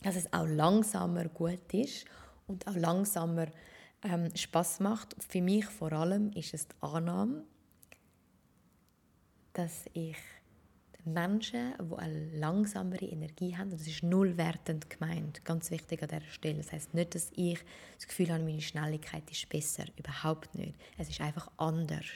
dass 0.02 0.16
es 0.16 0.32
auch 0.32 0.46
langsamer 0.46 1.28
gut 1.28 1.72
ist 1.72 2.06
und 2.46 2.66
auch 2.66 2.76
langsamer 2.76 3.46
ähm, 4.02 4.34
Spaß 4.34 4.80
macht. 4.80 5.16
Für 5.28 5.42
mich 5.42 5.66
vor 5.66 5.92
allem 5.92 6.30
ist 6.32 6.54
es 6.54 6.68
die 6.68 6.76
Annahme, 6.80 7.44
dass 9.52 9.86
ich 9.92 10.16
Menschen, 11.04 11.72
die 11.80 11.96
eine 11.96 12.38
langsamere 12.38 13.04
Energie 13.04 13.56
haben, 13.56 13.70
das 13.70 13.86
ist 13.86 14.02
null 14.02 14.36
wertend 14.36 14.90
gemeint, 14.90 15.44
ganz 15.44 15.70
wichtig 15.70 16.02
an 16.02 16.08
dieser 16.08 16.30
Stelle. 16.30 16.58
Das 16.58 16.72
heißt 16.72 16.94
nicht, 16.94 17.14
dass 17.14 17.30
ich 17.34 17.58
das 17.96 18.06
Gefühl 18.06 18.30
habe, 18.30 18.44
meine 18.44 18.60
Schnelligkeit 18.60 19.28
ist 19.30 19.48
besser, 19.48 19.84
überhaupt 19.96 20.54
nicht. 20.54 20.74
Es 20.96 21.08
ist 21.08 21.20
einfach 21.20 21.50
anders. 21.56 22.06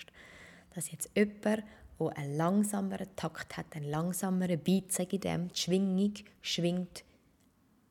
Dass 0.75 0.91
jetzt 0.91 1.11
jemand, 1.17 1.65
der 1.99 2.17
einen 2.17 2.37
langsameren 2.37 3.09
Takt 3.17 3.57
hat, 3.57 3.67
einen 3.75 3.91
langsameren 3.91 4.59
Beat, 4.59 4.93
sage 4.93 5.17
ich 5.17 5.21
dem, 5.21 5.49
die 5.49 5.59
Schwingung 5.59 6.15
schwingt 6.43 7.05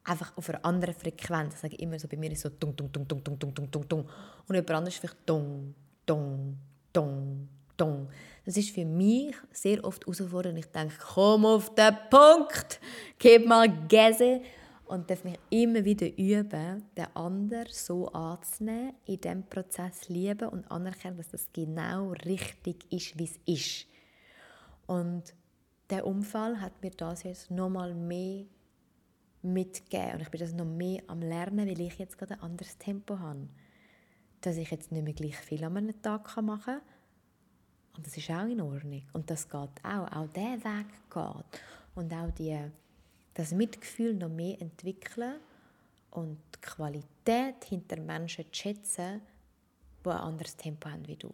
einfach 0.03 0.35
auf 0.37 0.49
einer 0.49 0.63
anderen 0.65 0.95
Frequenz. 0.95 1.55
Ich 1.55 1.59
sage 1.59 1.75
immer 1.77 1.99
so, 1.99 2.07
bei 2.07 2.17
mir 2.17 2.31
ist 2.31 2.41
so 2.41 2.49
dung, 2.49 2.75
dung, 2.75 2.91
dung, 2.91 3.07
dung, 3.07 3.23
dung, 3.23 3.39
dung, 3.39 3.53
dung, 3.53 3.71
dung, 3.71 3.87
dung. 3.87 4.09
Und 4.47 4.55
jemand 4.55 4.71
anderes 4.71 4.95
ist 4.95 4.99
vielleicht 4.99 5.29
dung, 5.29 5.75
dung, 6.05 6.57
dung, 6.91 7.47
dung. 7.77 8.09
Das 8.45 8.57
ist 8.57 8.71
für 8.71 8.85
mich 8.85 9.35
sehr 9.51 9.83
oft 9.83 10.05
herausfordernd. 10.05 10.57
Ich 10.57 10.67
denke, 10.67 10.95
komm 11.13 11.45
auf 11.45 11.73
den 11.75 11.95
Punkt, 12.09 12.79
gib 13.19 13.45
mal 13.45 13.69
Gäse 13.87 14.41
und 14.85 15.09
darf 15.09 15.23
mich 15.23 15.39
immer 15.49 15.85
wieder 15.85 16.07
üben, 16.17 16.83
den 16.97 17.15
anderen 17.15 17.67
so 17.71 18.07
anzunehmen, 18.09 18.93
in 19.05 19.21
diesem 19.21 19.43
Prozess 19.45 20.09
lieben 20.09 20.49
und 20.49 20.69
anerkennen, 20.69 21.17
dass 21.17 21.29
das 21.29 21.47
genau 21.53 22.11
richtig 22.25 22.91
ist, 22.91 23.17
wie 23.17 23.23
es 23.23 23.39
ist. 23.45 23.87
Und 24.87 25.33
der 25.89 26.05
Unfall 26.05 26.59
hat 26.59 26.81
mir 26.81 26.91
das 26.91 27.23
jetzt 27.23 27.51
nochmal 27.51 27.93
mehr 27.93 28.45
mitgegeben 29.43 30.13
und 30.13 30.21
ich 30.21 30.29
bin 30.29 30.39
das 30.39 30.53
noch 30.53 30.65
mehr 30.65 31.01
am 31.07 31.21
Lernen, 31.21 31.67
weil 31.67 31.79
ich 31.79 31.97
jetzt 31.97 32.17
gerade 32.17 32.35
ein 32.35 32.41
anderes 32.41 32.77
Tempo 32.77 33.19
habe. 33.19 33.47
Dass 34.41 34.57
ich 34.57 34.71
jetzt 34.71 34.91
nicht 34.91 35.03
mehr 35.03 35.13
gleich 35.13 35.37
viel 35.37 35.63
an 35.63 35.77
einem 35.77 36.01
Tag 36.01 36.35
machen 36.41 36.63
kann, 36.63 36.81
und 37.95 38.05
das 38.05 38.17
ist 38.17 38.29
auch 38.29 38.45
in 38.45 38.61
Ordnung. 38.61 39.03
Und 39.13 39.29
das 39.29 39.47
geht 39.49 39.69
auch. 39.83 40.11
Auch 40.11 40.27
dieser 40.33 40.63
Weg 40.63 40.87
geht. 41.09 41.61
Und 41.95 42.13
auch 42.13 42.31
die, 42.31 42.57
das 43.33 43.51
Mitgefühl 43.51 44.13
noch 44.13 44.29
mehr 44.29 44.61
entwickeln 44.61 45.35
und 46.11 46.37
die 46.55 46.61
Qualität 46.61 47.63
hinter 47.65 47.99
Menschen 47.99 48.45
zu 48.51 48.61
schätzen, 48.61 49.21
die 50.05 50.09
ein 50.09 50.17
anderes 50.17 50.55
Tempo 50.55 50.89
haben 50.89 51.07
wie 51.07 51.15
du. 51.15 51.31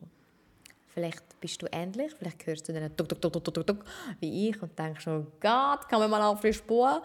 Vielleicht 0.87 1.39
bist 1.39 1.61
du 1.61 1.67
ähnlich, 1.71 2.11
vielleicht 2.17 2.45
hörst 2.47 2.67
du 2.67 2.73
dann 2.73 2.95
tuk, 2.97 3.07
tuk, 3.07 3.21
tuk, 3.21 3.43
tuk, 3.43 3.67
tuk, 3.67 3.85
wie 4.19 4.49
ich 4.49 4.61
und 4.61 4.77
denkst, 4.77 5.07
oh 5.07 5.27
Gott, 5.39 5.87
kann 5.87 5.99
man 5.99 6.09
mal 6.09 6.23
auf 6.23 6.41
die 6.41 6.51
Spur? 6.51 7.03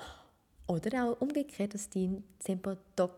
Oder 0.66 1.04
auch 1.04 1.20
umgekehrt, 1.20 1.74
dass 1.74 1.90
dein 1.90 2.22
Tempo 2.38 2.76
tuk, 2.96 3.12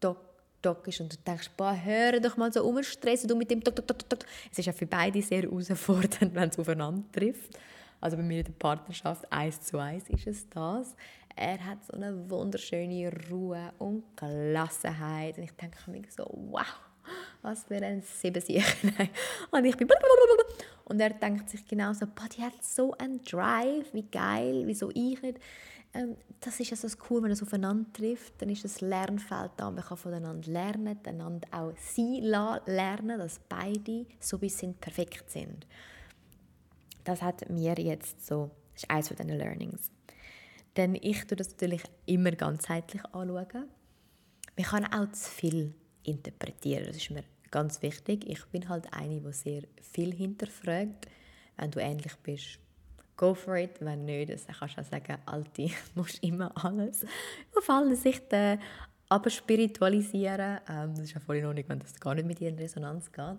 tuk, 0.00 0.18
Tok 0.62 0.86
ist 0.88 1.00
und 1.00 1.12
du 1.12 1.16
denkst, 1.26 1.50
boah, 1.56 1.74
hör 1.74 2.20
doch 2.20 2.36
mal 2.36 2.52
so 2.52 2.62
umstressen, 2.64 3.28
du 3.28 3.36
mit 3.36 3.50
dem 3.50 3.62
Tok, 3.62 3.76
Tok, 3.76 3.86
Tok, 3.86 4.10
Tok. 4.10 4.18
Es 4.52 4.58
ist 4.58 4.66
ja 4.66 4.72
für 4.72 4.86
beide 4.86 5.22
sehr 5.22 5.42
herausfordernd, 5.42 6.34
wenn 6.34 6.48
es 6.50 6.58
aufeinander 6.58 7.02
trifft. 7.12 7.58
Also 8.00 8.16
bei 8.16 8.22
mir 8.22 8.38
in 8.38 8.44
der 8.44 8.52
Partnerschaft 8.52 9.30
eins 9.30 9.60
zu 9.60 9.78
eins 9.78 10.08
ist 10.08 10.26
es 10.26 10.48
das. 10.50 10.94
Er 11.36 11.64
hat 11.64 11.84
so 11.86 11.94
eine 11.94 12.28
wunderschöne 12.28 13.10
Ruhe 13.30 13.72
und 13.78 14.04
Gelassenheit 14.16 15.38
und 15.38 15.44
ich 15.44 15.52
denke 15.52 15.90
mir 15.90 16.02
so, 16.08 16.24
wow, 16.50 16.66
was 17.42 17.64
für 17.64 17.76
ein 17.76 18.02
Siebensicher. 18.02 18.66
und 19.50 19.64
ich 19.64 19.76
bin 19.76 19.88
und 20.84 21.00
er 21.00 21.10
denkt 21.10 21.48
sich 21.48 21.66
genauso, 21.66 22.06
boah, 22.06 22.28
die 22.36 22.42
hat 22.42 22.62
so 22.62 22.92
einen 22.98 23.22
Drive, 23.22 23.92
wie 23.92 24.04
geil, 24.10 24.62
wieso 24.66 24.90
ich 24.90 25.22
nicht 25.22 25.38
ähm, 25.92 26.16
das 26.40 26.60
ist 26.60 26.72
also 26.72 26.96
cool, 27.08 27.22
wenn 27.22 27.30
es 27.32 27.42
aufeinander 27.42 27.92
trifft, 27.92 28.40
dann 28.40 28.48
ist 28.48 28.64
das 28.64 28.80
Lernfeld 28.80 29.52
da, 29.56 29.70
man 29.70 29.84
kann 29.84 29.96
voneinander 29.96 30.50
lernen, 30.50 30.98
einander 31.04 31.48
auch 31.50 31.72
sie 31.76 32.20
lernen, 32.20 33.18
dass 33.18 33.40
beide 33.48 34.06
so 34.20 34.40
wie 34.40 34.48
sind 34.48 34.80
perfekt 34.80 35.30
sind. 35.30 35.66
Das 37.04 37.22
hat 37.22 37.48
mir 37.50 37.74
jetzt 37.74 38.24
so, 38.24 38.50
das 38.74 38.84
ist 38.84 38.90
eines 38.90 39.08
von 39.08 39.16
diesen 39.16 39.36
Learnings. 39.36 39.90
Denn 40.76 40.94
ich 40.94 41.24
tue 41.26 41.36
das 41.36 41.50
natürlich 41.50 41.82
immer 42.06 42.30
ganzheitlich 42.32 43.04
anschauen. 43.06 43.68
Man 44.56 44.66
kann 44.66 44.84
auch 44.92 45.10
zu 45.10 45.28
viel 45.28 45.74
interpretieren, 46.04 46.86
das 46.86 46.96
ist 46.96 47.10
mir 47.10 47.24
ganz 47.50 47.82
wichtig. 47.82 48.28
Ich 48.28 48.44
bin 48.46 48.68
halt 48.68 48.92
eine, 48.92 49.20
die 49.20 49.32
sehr 49.32 49.62
viel 49.82 50.14
hinterfragt. 50.14 51.08
Wenn 51.56 51.70
du 51.70 51.80
ähnlich 51.80 52.14
bist, 52.22 52.58
go 53.20 53.34
for 53.34 53.56
it. 53.56 53.76
Wenn 53.80 54.06
nicht, 54.06 54.30
dann 54.30 54.56
kannst 54.58 54.78
du 54.78 54.80
auch 54.80 54.86
sagen, 54.86 55.18
Alte, 55.26 55.68
musst 55.94 56.22
immer 56.22 56.50
alles 56.64 57.04
auf 57.54 57.68
alle 57.68 57.94
Sichten 57.94 58.58
aber 59.10 59.28
spiritualisieren. 59.28 60.60
Ähm, 60.68 60.94
das 60.94 61.04
ist 61.04 61.14
ja 61.14 61.20
voll 61.20 61.36
in 61.36 61.44
Ordnung, 61.44 61.64
wenn 61.66 61.80
das 61.80 61.98
gar 61.98 62.14
nicht 62.14 62.26
mit 62.26 62.38
dir 62.38 62.48
in 62.48 62.56
Resonanz 62.56 63.10
geht. 63.12 63.38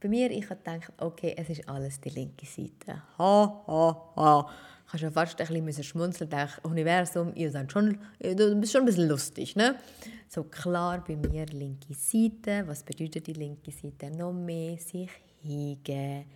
Bei 0.00 0.08
mir, 0.08 0.30
ich 0.30 0.48
habe 0.50 0.60
gedacht, 0.62 0.92
okay, 0.98 1.34
es 1.36 1.48
ist 1.48 1.66
alles 1.68 1.98
die 2.00 2.10
linke 2.10 2.44
Seite. 2.44 3.02
Ha, 3.18 3.64
ha, 3.66 4.12
ha. 4.16 4.50
Ich 4.86 4.92
habe 4.92 4.98
schon 4.98 5.12
fast 5.12 5.40
ein 5.40 5.64
bisschen 5.64 5.82
schmunzeln 5.82 6.30
denken, 6.30 6.60
Universum, 6.62 7.34
ihr 7.34 7.50
seid 7.50 7.72
schon, 7.72 7.98
du 8.20 8.60
bist 8.60 8.72
schon 8.72 8.82
ein 8.82 8.86
bisschen 8.86 9.08
lustig, 9.08 9.56
ne? 9.56 9.76
So 10.28 10.44
klar 10.44 11.02
bei 11.02 11.16
mir 11.16 11.46
linke 11.46 11.94
Seite. 11.94 12.62
Was 12.68 12.84
bedeutet 12.84 13.26
die 13.26 13.32
linke 13.32 13.72
Seite? 13.72 14.10
Noch 14.10 14.32
mehr 14.32 14.76
sich 14.76 15.10
hingeben, 15.42 16.26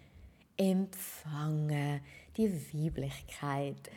empfangen, 0.61 2.03
die 2.37 2.53
Weiblichkeit. 2.53 3.91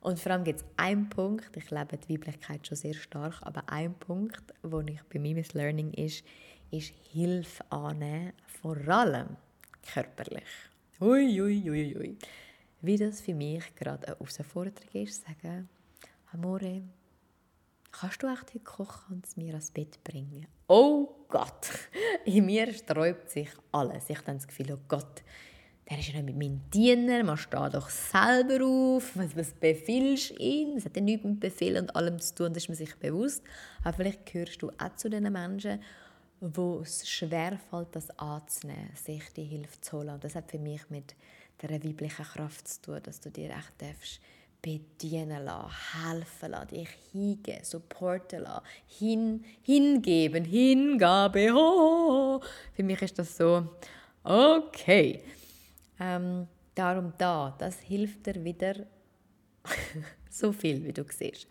Und 0.00 0.18
vor 0.18 0.32
allem 0.32 0.42
gibt 0.42 0.60
es 0.60 0.66
einen 0.76 1.08
Punkt, 1.08 1.56
ich 1.56 1.70
lebe 1.70 1.96
die 1.96 2.14
Weiblichkeit 2.14 2.66
schon 2.66 2.76
sehr 2.76 2.94
stark, 2.94 3.36
aber 3.42 3.62
ein 3.68 3.94
Punkt, 3.94 4.42
wo 4.62 4.80
ich 4.80 5.00
bei 5.12 5.20
mir 5.20 5.36
das 5.36 5.54
Learning 5.54 5.92
ist, 5.92 6.24
ist 6.72 6.92
Hilfe 7.12 7.64
annehmen, 7.70 8.32
vor 8.46 8.76
allem 8.88 9.36
körperlich. 9.94 10.42
Ui, 11.00 11.40
ui, 11.40 11.70
ui, 11.70 11.96
ui. 11.96 12.18
Wie 12.80 12.96
das 12.96 13.20
für 13.20 13.34
mich 13.34 13.74
gerade 13.76 14.08
eine 14.08 14.16
Herausforderung 14.16 14.88
ist, 14.92 15.24
sagen, 15.24 15.68
Amore, 16.32 16.82
kannst 17.92 18.22
du 18.22 18.26
echt 18.26 18.54
heute 18.54 18.60
kochen 18.60 19.14
und 19.14 19.26
es 19.26 19.36
mir 19.36 19.50
ans 19.50 19.70
Bett 19.70 20.02
bringen? 20.02 20.46
Oh 20.66 21.08
Gott, 21.28 21.68
in 22.24 22.46
mir 22.46 22.72
sträubt 22.72 23.30
sich 23.30 23.50
alles. 23.70 24.10
Ich 24.10 24.18
habe 24.18 24.32
das 24.32 24.46
Gefühl, 24.48 24.72
oh 24.72 24.80
Gott, 24.88 25.22
der 25.88 25.98
ist 25.98 26.08
ja 26.08 26.14
nicht 26.14 26.26
mit 26.26 26.36
meinem 26.36 26.60
Diener, 26.70 27.24
man 27.24 27.36
steht 27.36 27.72
doch 27.74 27.88
selber 27.88 28.64
auf, 28.64 29.16
was, 29.16 29.36
was 29.36 29.52
befiehlst 29.52 30.30
du 30.30 30.34
ihn? 30.34 30.76
Es 30.76 30.84
hat 30.84 30.96
ja 30.96 31.02
nichts 31.02 31.24
mit 31.24 31.40
Befehl 31.40 31.78
und 31.78 31.94
allem 31.96 32.18
zu 32.18 32.34
tun, 32.34 32.52
das 32.52 32.64
ist 32.64 32.68
man 32.68 32.76
sich 32.76 32.94
bewusst. 32.96 33.42
Aber 33.82 33.96
vielleicht 33.96 34.26
gehörst 34.26 34.60
du 34.60 34.70
auch 34.70 34.94
zu 34.96 35.08
den 35.08 35.32
Menschen, 35.32 35.80
wo 36.40 36.80
es 36.80 37.08
schwerfällt, 37.08 37.88
das 37.92 38.10
anzunehmen, 38.18 38.90
sich 38.94 39.22
die 39.34 39.44
Hilfe 39.44 39.80
zu 39.80 39.98
holen. 39.98 40.10
Und 40.10 40.24
das 40.24 40.34
hat 40.34 40.50
für 40.50 40.58
mich 40.58 40.82
mit 40.90 41.14
der 41.62 41.70
weiblichen 41.70 42.24
Kraft 42.24 42.68
zu 42.68 42.82
tun, 42.82 43.00
dass 43.02 43.20
du 43.20 43.30
dir 43.30 43.50
echt 43.50 43.72
darfst 43.78 44.20
bedienen 44.60 45.44
lassen, 45.44 45.70
helfen 46.04 46.50
lassen, 46.50 46.68
dich 46.68 46.88
hingeben, 47.12 47.64
supporten 47.64 48.42
lassen, 48.42 48.64
hin, 48.86 49.44
hingeben, 49.62 50.44
Hingabe. 50.44 51.52
Oh. 51.54 52.40
Für 52.74 52.82
mich 52.82 53.00
ist 53.02 53.18
das 53.18 53.36
so, 53.36 53.68
okay, 54.24 55.22
ähm, 56.00 56.46
darum 56.74 57.12
da, 57.18 57.54
das 57.58 57.80
hilft 57.80 58.26
dir 58.26 58.44
wieder 58.44 58.86
so 60.30 60.52
viel, 60.52 60.84
wie 60.84 60.92
du 60.92 61.04
siehst. 61.08 61.46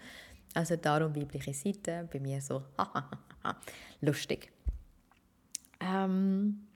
Also 0.54 0.76
darum 0.76 1.16
weibliche 1.16 1.54
Seite, 1.54 2.08
bei 2.12 2.20
mir 2.20 2.42
so 2.42 2.64
lustig. 4.02 4.52
Ähm, 5.80 6.68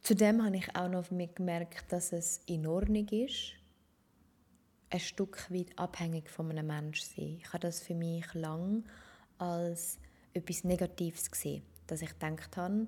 zudem 0.00 0.44
habe 0.44 0.56
ich 0.56 0.74
auch 0.74 0.88
noch 0.88 1.08
gemerkt, 1.08 1.92
dass 1.92 2.12
es 2.12 2.40
in 2.46 2.66
Ordnung 2.66 3.06
ist, 3.08 3.52
ein 4.90 5.00
Stück 5.00 5.50
weit 5.50 5.78
abhängig 5.78 6.30
von 6.30 6.50
einem 6.50 6.66
Menschen 6.66 7.06
sein. 7.14 7.38
Ich 7.40 7.48
habe 7.48 7.60
das 7.60 7.80
für 7.80 7.94
mich 7.94 8.32
lang 8.34 8.84
als 9.36 9.98
etwas 10.32 10.64
Negatives 10.64 11.30
gesehen, 11.30 11.62
dass 11.86 12.02
ich 12.02 12.10
gedacht 12.10 12.56
habe, 12.56 12.86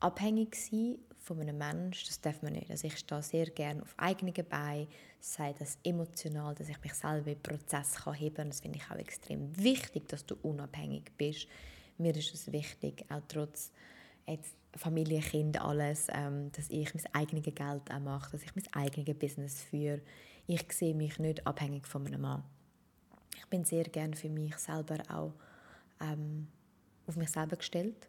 abhängig 0.00 0.56
sein 0.56 0.98
von 1.18 1.40
einem 1.40 1.58
Menschen, 1.58 2.06
das 2.06 2.20
darf 2.20 2.42
man 2.42 2.52
nicht. 2.52 2.70
Also 2.70 2.86
ich 2.86 2.98
stehe 2.98 3.22
sehr 3.22 3.46
gerne 3.46 3.82
auf 3.82 3.94
eigenen 3.96 4.32
Beinen, 4.48 4.86
sei 5.18 5.52
das 5.58 5.78
emotional, 5.82 6.54
dass 6.54 6.68
ich 6.68 6.80
mich 6.82 6.94
selber 6.94 7.32
im 7.32 7.42
Prozess 7.42 7.96
heben 8.06 8.36
kann. 8.36 8.48
Das 8.48 8.60
finde 8.60 8.78
ich 8.78 8.90
auch 8.90 8.96
extrem 8.96 9.56
wichtig, 9.56 10.08
dass 10.08 10.24
du 10.24 10.36
unabhängig 10.42 11.10
bist. 11.16 11.48
Mir 11.98 12.14
ist 12.14 12.32
es 12.32 12.52
wichtig, 12.52 13.04
auch 13.08 13.22
trotz 13.26 13.72
jetzt 14.26 14.54
Familie, 14.76 15.20
Kind, 15.20 15.60
alles, 15.60 16.08
ähm, 16.12 16.52
dass 16.52 16.68
ich 16.68 16.94
mein 16.94 17.14
eigenes 17.14 17.44
Geld 17.44 17.90
auch 17.90 18.00
mache, 18.00 18.32
dass 18.32 18.42
ich 18.42 18.54
mein 18.54 18.66
eigenes 18.72 19.18
Business 19.18 19.62
führe. 19.64 20.02
Ich 20.46 20.70
sehe 20.72 20.94
mich 20.94 21.18
nicht 21.18 21.46
abhängig 21.46 21.86
von 21.86 22.06
einem 22.06 22.20
Mann. 22.20 22.44
Ich 23.36 23.46
bin 23.46 23.64
sehr 23.64 23.84
gerne 23.84 24.14
für 24.14 24.28
mich 24.28 24.56
selber 24.58 24.98
auch 25.08 25.32
ähm, 26.00 26.48
auf 27.06 27.16
mich 27.16 27.30
selber 27.30 27.56
gestellt 27.56 28.08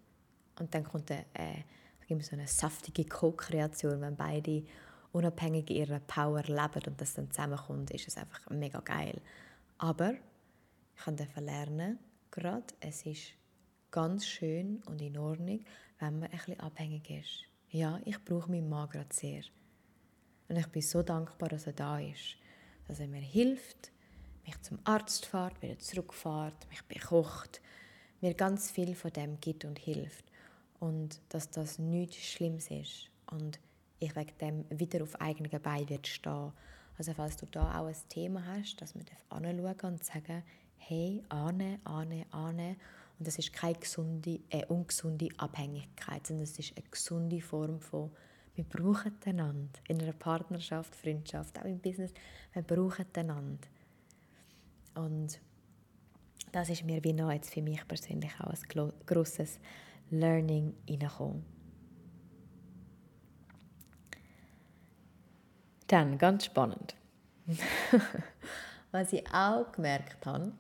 und 0.60 0.74
dann 0.74 0.84
kommt 0.84 1.12
eine, 1.12 1.26
äh, 1.34 2.22
so 2.22 2.36
eine 2.36 2.48
saftige 2.48 3.06
Co-Kreation, 3.06 4.02
wenn 4.02 4.16
beide 4.16 4.64
unabhängig 5.12 5.70
ihrer 5.70 6.00
Power 6.00 6.44
leben 6.44 6.82
und 6.88 7.02
das 7.02 7.14
dann 7.14 7.32
zusammenkommt, 7.32 7.92
ist 7.92 8.08
es 8.08 8.18
einfach 8.18 8.50
mega 8.50 8.80
geil. 8.80 9.20
Aber 9.78 10.14
ich 10.14 11.16
durfte 11.16 11.40
lernen, 11.40 12.00
gerade, 12.32 12.66
es 12.80 13.06
ist 13.06 13.34
ganz 13.92 14.26
schön 14.26 14.82
und 14.86 15.02
in 15.02 15.18
Ordnung, 15.18 15.64
wenn 16.00 16.20
man 16.20 16.30
bisschen 16.30 16.60
abhängig 16.60 17.10
ist. 17.10 17.46
Ja, 17.70 18.00
ich 18.06 18.24
brauche 18.24 18.50
meinen 18.50 18.70
Mann 18.70 18.90
gerade 18.90 19.14
sehr. 19.14 19.44
Und 20.48 20.56
ich 20.56 20.68
bin 20.68 20.82
so 20.82 21.04
dankbar, 21.04 21.50
dass 21.50 21.68
er 21.68 21.74
da 21.74 22.00
ist. 22.00 22.38
Dass 22.88 23.00
er 23.00 23.08
mir 23.08 23.22
hilft, 23.22 23.92
mich 24.46 24.60
zum 24.62 24.80
Arzt 24.86 25.26
fährt, 25.26 25.62
wieder 25.62 25.78
zurückfährt, 25.78 26.70
mich 26.70 26.84
bekocht, 26.86 27.62
mir 28.22 28.34
ganz 28.34 28.72
viel 28.72 28.96
von 28.96 29.12
dem 29.12 29.40
gibt 29.42 29.66
und 29.66 29.78
hilft. 29.78 30.27
Und 30.80 31.22
dass 31.30 31.50
das 31.50 31.80
nichts 31.80 32.18
Schlimmes 32.18 32.70
ist. 32.70 33.10
Und 33.32 33.60
ich 34.00 34.16
wegen 34.16 34.38
dem 34.40 34.80
wieder 34.80 35.04
auf 35.04 35.20
eigenen 35.20 35.62
Beinen 35.62 35.90
wird 35.90 36.08
stehen. 36.08 36.52
Also 36.98 37.14
falls 37.14 37.38
du 37.38 37.46
da 37.48 37.80
auch 37.80 37.88
ein 37.88 37.96
Thema 38.10 38.44
hast, 38.46 38.82
dass 38.82 38.96
wir 38.96 39.04
anschauen 39.30 39.94
und 39.94 40.04
sagen, 40.04 40.44
hey, 40.78 41.24
ane, 41.30 41.80
ane, 41.84 42.26
ane. 42.32 42.76
Und 43.18 43.28
das 43.28 43.40
ist 43.40 43.54
keine 43.54 43.76
gesunde, 43.76 44.40
äh, 44.50 44.66
ungesunde 44.68 45.30
Abhängigkeit, 45.38 46.28
sondern 46.28 46.44
es 46.44 46.58
ist 46.58 46.78
eine 46.78 46.86
gesunde 46.90 47.42
Form 47.42 47.80
von 47.80 48.12
wir 48.58 48.64
brauchen 48.64 49.14
einander. 49.24 49.80
In 49.88 50.02
einer 50.02 50.14
Partnerschaft, 50.14 50.96
Freundschaft, 50.96 51.60
auch 51.60 51.66
im 51.66 51.80
Business. 51.80 52.12
Wir 52.54 52.64
brauchen 52.64 53.06
einander. 53.16 53.68
Und 54.96 55.40
das 56.52 56.70
ist 56.70 56.84
mir 56.84 57.04
wie 57.04 57.14
noch 57.14 57.32
jetzt 57.32 57.54
für 57.54 57.62
mich 57.62 57.88
persönlich 57.88 58.32
auch 58.40 58.52
ein 58.52 58.94
grosses 59.06 59.60
Learning 60.10 60.74
reingekommen. 60.90 61.46
Dann, 65.88 66.18
ganz 66.18 66.46
spannend. 66.46 66.96
Was 68.92 69.14
ich 69.14 69.26
auch 69.34 69.72
gemerkt 69.72 70.26
habe, 70.26 70.52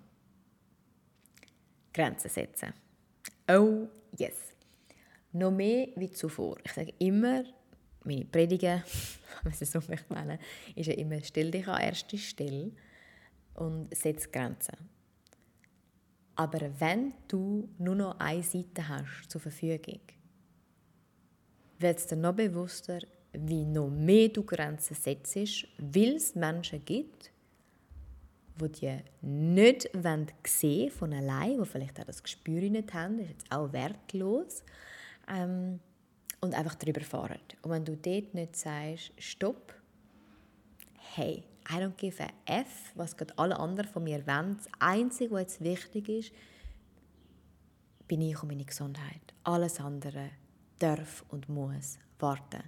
Grenzen 1.93 2.29
setzen. 2.29 2.73
Oh 3.49 3.87
yes. 4.17 4.53
Noch 5.33 5.51
mehr 5.51 5.87
wie 5.95 6.11
zuvor. 6.11 6.57
Ich 6.63 6.71
sage 6.71 6.93
immer, 6.99 7.43
meine 8.03 8.25
Predigen, 8.25 8.83
wenn 9.43 9.51
es 9.51 9.71
so 9.71 9.79
möchte 9.87 10.13
ist 10.75 10.87
ja 10.87 10.93
immer, 10.93 11.21
stell 11.23 11.51
dich 11.51 11.67
an 11.67 11.81
erste 11.81 12.17
Stelle 12.17 12.71
und 13.55 13.95
setz 13.95 14.31
Grenzen. 14.31 14.77
Aber 16.37 16.59
wenn 16.79 17.13
du 17.27 17.67
nur 17.79 17.95
noch 17.95 18.19
eine 18.19 18.43
Seite 18.43 18.87
hast 18.87 19.27
zur 19.27 19.41
Verfügung, 19.41 19.99
wird 21.79 21.97
es 21.97 22.05
dir 22.05 22.15
noch 22.15 22.33
bewusster, 22.33 22.99
wie 23.33 23.65
noch 23.65 23.89
mehr 23.89 24.29
du 24.29 24.43
Grenzen 24.43 24.95
setzt, 24.95 25.35
weil 25.77 26.15
es 26.15 26.35
Menschen 26.35 26.85
gibt, 26.85 27.31
die 28.61 28.69
die 28.69 28.99
nicht 29.21 29.89
sehen 30.45 30.91
von 30.91 31.11
allein, 31.11 31.57
die 31.59 31.65
vielleicht 31.65 31.99
auch 31.99 32.05
das 32.05 32.21
Gespür 32.21 32.61
nicht 32.61 32.93
haben, 32.93 33.17
das 33.17 33.27
ist 33.27 33.31
jetzt 33.33 33.51
auch 33.51 33.73
wertlos, 33.73 34.63
ähm, 35.27 35.79
und 36.39 36.53
einfach 36.53 36.75
darüber 36.75 37.01
fahren. 37.01 37.39
Und 37.63 37.71
wenn 37.71 37.85
du 37.85 37.95
dort 37.95 38.33
nicht 38.35 38.55
sagst, 38.55 39.11
stopp, 39.17 39.73
hey, 41.15 41.43
I 41.69 41.75
don't 41.75 41.97
give 41.97 42.23
a 42.23 42.29
F, 42.45 42.93
was 42.95 43.17
gerade 43.17 43.37
alle 43.37 43.59
anderen 43.59 43.89
von 43.89 44.03
mir 44.03 44.25
wollen. 44.25 44.57
Das 44.57 44.67
Einzige, 44.79 45.31
was 45.31 45.41
jetzt 45.41 45.63
wichtig 45.63 46.09
ist, 46.09 46.31
bin 48.07 48.21
ich 48.21 48.41
und 48.41 48.49
meine 48.49 48.63
Gesundheit. 48.63 49.33
Alles 49.43 49.79
andere 49.79 50.29
darf 50.79 51.25
und 51.29 51.49
muss 51.49 51.99
warten. 52.19 52.63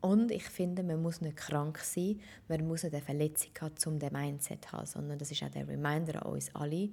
Und 0.00 0.32
ich 0.32 0.44
finde, 0.44 0.82
man 0.82 1.00
muss 1.00 1.20
nicht 1.20 1.36
krank 1.36 1.78
sein, 1.78 2.20
man 2.48 2.66
muss 2.66 2.82
nicht 2.82 2.94
eine 2.94 3.04
Verletzung 3.04 3.52
haben, 3.60 3.74
um 3.86 3.98
den 4.00 4.12
Mindset 4.12 4.64
zu 4.64 4.72
haben, 4.72 4.86
sondern 4.86 5.18
das 5.18 5.30
ist 5.30 5.44
auch 5.44 5.50
der 5.50 5.68
Reminder 5.68 6.26
an 6.26 6.32
uns 6.32 6.52
alle, 6.56 6.90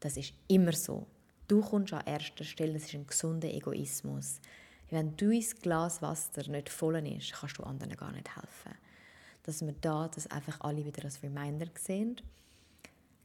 das 0.00 0.16
ist 0.16 0.32
immer 0.48 0.72
so. 0.72 1.06
Du 1.46 1.60
kommst 1.60 1.92
an 1.92 2.06
erster 2.06 2.44
Stelle, 2.44 2.72
das 2.72 2.84
ist 2.84 2.94
ein 2.94 3.06
gesunder 3.06 3.52
Egoismus. 3.52 4.40
Wenn 4.88 5.14
dein 5.16 5.40
Glas 5.60 6.00
Wasser 6.00 6.48
nicht 6.48 6.70
voll 6.70 6.96
ist, 7.06 7.32
kannst 7.34 7.58
du 7.58 7.64
anderen 7.64 7.94
gar 7.96 8.12
nicht 8.12 8.34
helfen. 8.34 8.78
Dass 9.48 9.62
wir 9.62 9.74
da 9.80 10.10
das 10.14 10.30
einfach 10.30 10.60
alle 10.60 10.84
wieder 10.84 11.02
als 11.06 11.22
Reminder 11.22 11.64
sehen. 11.78 12.20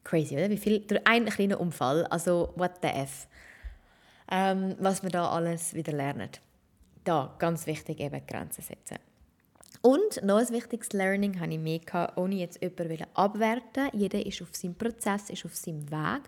Crazy, 0.05 0.35
oder? 0.35 0.49
Wie 0.49 0.57
viel, 0.57 0.79
durch 0.79 1.05
einen 1.05 1.25
kleinen 1.25 1.57
Unfall, 1.57 2.05
also 2.05 2.53
what 2.55 2.71
the 2.81 2.87
F. 2.87 3.27
Ähm, 4.31 4.77
was 4.79 5.03
wir 5.03 5.09
da 5.09 5.29
alles 5.29 5.73
wieder 5.73 5.91
lernen. 5.91 6.29
Da, 7.03 7.35
ganz 7.39 7.67
wichtig, 7.67 7.99
eben 7.99 8.25
Grenzen 8.25 8.61
setzen. 8.61 8.99
Und 9.81 10.23
noch 10.23 10.37
ein 10.37 10.49
wichtiges 10.51 10.93
Learning 10.93 11.41
habe 11.41 11.55
ich 11.55 11.59
mehr 11.59 12.13
ohne 12.15 12.35
jetzt 12.35 12.61
jemanden 12.61 13.03
abwerten. 13.15 13.89
Jeder 13.91 14.25
ist 14.25 14.41
auf 14.41 14.55
seinem 14.55 14.75
Prozess, 14.75 15.29
ist 15.29 15.43
auf 15.43 15.57
seinem 15.57 15.91
Weg. 15.91 16.21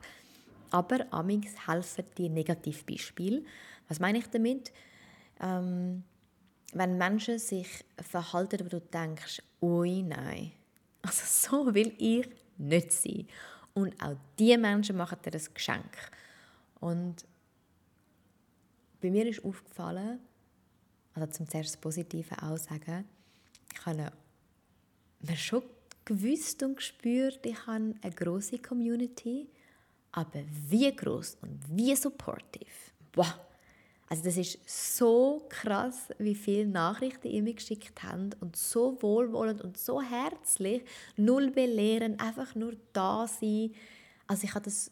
Aber 0.72 1.06
amix 1.12 1.54
helfen 1.68 2.04
die 2.18 2.28
Negativbeispiele. 2.28 3.44
Was 3.88 4.02
meine 4.02 4.18
ich 4.18 4.28
damit? 4.28 4.74
Ähm, 5.40 6.04
wenn 6.74 6.98
Menschen 6.98 7.40
sich 7.40 7.86
verhalten, 7.98 8.66
wo 8.66 8.70
du 8.70 8.82
denkst, 8.82 9.42
ui 9.62 10.04
nein, 10.04 10.52
also 11.02 11.24
so 11.26 11.74
will 11.74 11.94
ich 11.98 12.28
nicht 12.58 12.92
sein. 12.92 13.28
Und 13.74 14.02
auch 14.02 14.16
diese 14.40 14.58
Menschen 14.58 14.98
machen 14.98 15.18
dir 15.24 15.34
ein 15.34 15.54
Geschenk. 15.54 16.12
Und 16.80 17.26
bei 19.02 19.10
mir 19.10 19.28
ist 19.28 19.44
aufgefallen, 19.44 20.20
also 21.14 21.28
zum 21.32 21.50
zuerst 21.50 21.76
das 21.76 21.82
Positive 21.82 22.42
auch 22.42 22.58
sagen, 22.58 23.06
ich 23.74 23.86
habe 23.86 24.12
mir 25.22 25.36
schon 25.38 25.64
gewusst 26.04 26.62
und 26.64 26.78
gespürt, 26.78 27.46
ich 27.46 27.68
habe 27.68 27.96
eine 28.02 28.16
große 28.16 28.60
Community, 28.60 29.50
aber 30.12 30.44
wie 30.70 30.96
groß 30.96 31.38
und 31.42 31.60
wie 31.70 31.96
supportive. 31.96 32.66
Wow. 33.14 33.34
Also 34.08 34.24
das 34.24 34.38
ist 34.38 34.60
so 34.68 35.46
krass, 35.50 36.10
wie 36.20 36.36
viele 36.36 36.68
Nachrichten 36.68 37.28
ihr 37.28 37.42
mir 37.42 37.56
geschickt 37.56 38.04
habt 38.04 38.40
und 38.40 38.56
so 38.56 39.02
wohlwollend 39.02 39.62
und 39.62 39.78
so 39.78 40.02
herzlich, 40.02 40.84
null 41.18 41.50
belehren, 41.50 42.20
einfach 42.20 42.54
nur 42.54 42.74
da 42.94 43.28
sein. 43.28 43.74
Also 44.28 44.44
ich 44.44 44.54
habe 44.54 44.66
das, 44.66 44.92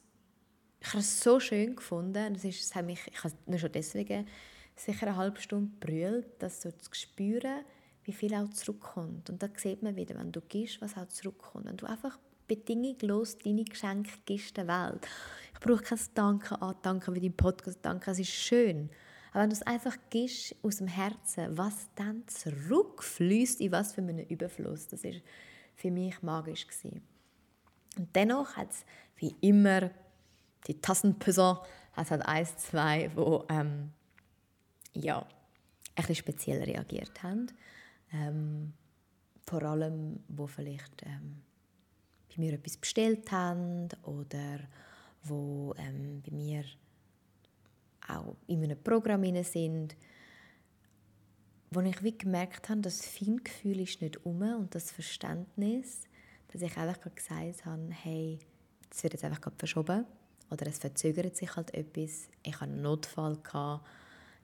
ich 0.82 0.88
habe 0.88 0.98
das 0.98 1.20
so 1.20 1.40
schön 1.40 1.76
gefunden. 1.76 2.34
Das, 2.34 2.44
ist, 2.44 2.62
das 2.62 2.76
hat 2.76 2.86
mich, 2.86 3.02
ich 3.06 3.24
habe 3.24 3.36
nur 3.46 3.60
schon 3.60 3.72
deswegen 3.72 4.28
sicher 4.76 5.08
eine 5.08 5.16
halbe 5.16 5.40
Stunde 5.40 5.72
brüllt, 5.80 6.26
das 6.40 6.64
so 6.64 6.72
zu 6.72 6.90
spüren, 6.94 7.64
wie 8.06 8.14
viel 8.14 8.34
auch 8.34 8.50
zurückkommt. 8.50 9.30
Und 9.30 9.44
da 9.44 9.48
sieht 9.56 9.84
man 9.84 9.96
wieder, 9.96 10.18
wenn 10.18 10.32
du 10.32 10.42
gibst, 10.42 10.82
was 10.82 10.98
auch 10.98 11.08
zurückkommt. 11.08 11.66
Wenn 11.66 11.78
du 11.78 11.86
einfach 11.86 12.18
bedingungslos 12.48 13.38
deine 13.38 13.64
Geschenke 13.64 14.12
gibst 14.26 14.58
der 14.58 14.68
Welt. 14.68 15.08
Ich 15.54 15.60
brauche 15.60 15.84
kein 15.84 16.00
Danke 16.14 16.62
an, 16.62 16.76
Danke 16.82 17.14
wie 17.14 17.22
dein 17.22 17.36
Podcast, 17.36 17.80
Danke, 17.82 18.12
es 18.12 18.20
ist 18.20 18.32
schön. 18.32 18.90
Aber 19.32 19.44
wenn 19.44 19.50
du 19.50 19.56
es 19.56 19.64
einfach 19.64 19.98
gibst 20.10 20.56
aus 20.62 20.78
dem 20.78 20.88
Herzen, 20.88 21.58
was 21.58 21.90
dann 21.96 22.28
zurückfließt, 22.28 23.62
in 23.62 23.72
was 23.72 23.94
für 23.94 24.02
einen 24.02 24.28
Überfluss, 24.28 24.88
das 24.88 25.04
ist 25.04 25.22
für 25.76 25.90
mich 25.90 26.22
magisch 26.22 26.68
gewesen. 26.68 27.02
Und 27.98 28.16
dennoch 28.16 28.56
hat 28.56 28.72
es 28.72 28.86
wie 29.18 29.36
immer 29.42 29.90
die 30.68 30.80
Tassenpüsser, 30.80 31.64
es 31.96 32.12
hat 32.12 32.28
eins, 32.28 32.58
zwei, 32.58 33.12
wo 33.16 33.46
ähm, 33.50 33.92
ja, 34.94 35.20
ein 35.20 35.28
bisschen 35.96 36.16
speziell 36.16 36.64
reagiert 36.64 37.22
haben. 37.24 37.48
Ähm, 38.12 38.74
vor 39.46 39.64
allem, 39.64 40.24
wo 40.28 40.48
vielleicht 40.48 41.04
ähm, 41.06 41.42
bei 42.36 42.44
mir 42.44 42.54
etwas 42.54 42.78
bestellt 42.78 43.32
haben 43.32 43.90
oder 44.04 44.60
wo 45.24 45.74
ähm, 45.78 46.22
bei 46.26 46.36
mir 46.36 46.64
auch 48.08 48.36
in 48.48 48.64
einem 48.64 48.82
Programm 48.82 49.24
sind, 49.44 49.96
wo 51.72 51.80
ich 51.82 52.04
wie 52.04 52.18
gemerkt 52.18 52.70
habe, 52.70 52.82
das 52.82 53.06
Feingefühl 53.06 53.80
ist 53.80 54.02
nicht 54.02 54.26
um 54.26 54.42
und 54.42 54.76
das 54.76 54.92
Verständnis, 54.92 56.02
dass 56.52 56.62
ich 56.62 56.78
einfach 56.78 57.00
gesagt 57.16 57.66
habe, 57.66 57.90
hey, 57.90 58.40
es 58.92 59.04
wird 59.04 59.14
jetzt 59.14 59.24
einfach 59.24 59.52
verschoben 59.58 60.06
oder 60.52 60.68
es 60.68 60.78
verzögert 60.78 61.36
sich 61.36 61.56
halt 61.56 61.74
etwas, 61.74 62.30
ich 62.44 62.54
hatte 62.54 62.72
einen 62.72 62.82
Notfall, 62.82 63.38
gehabt, 63.38 63.88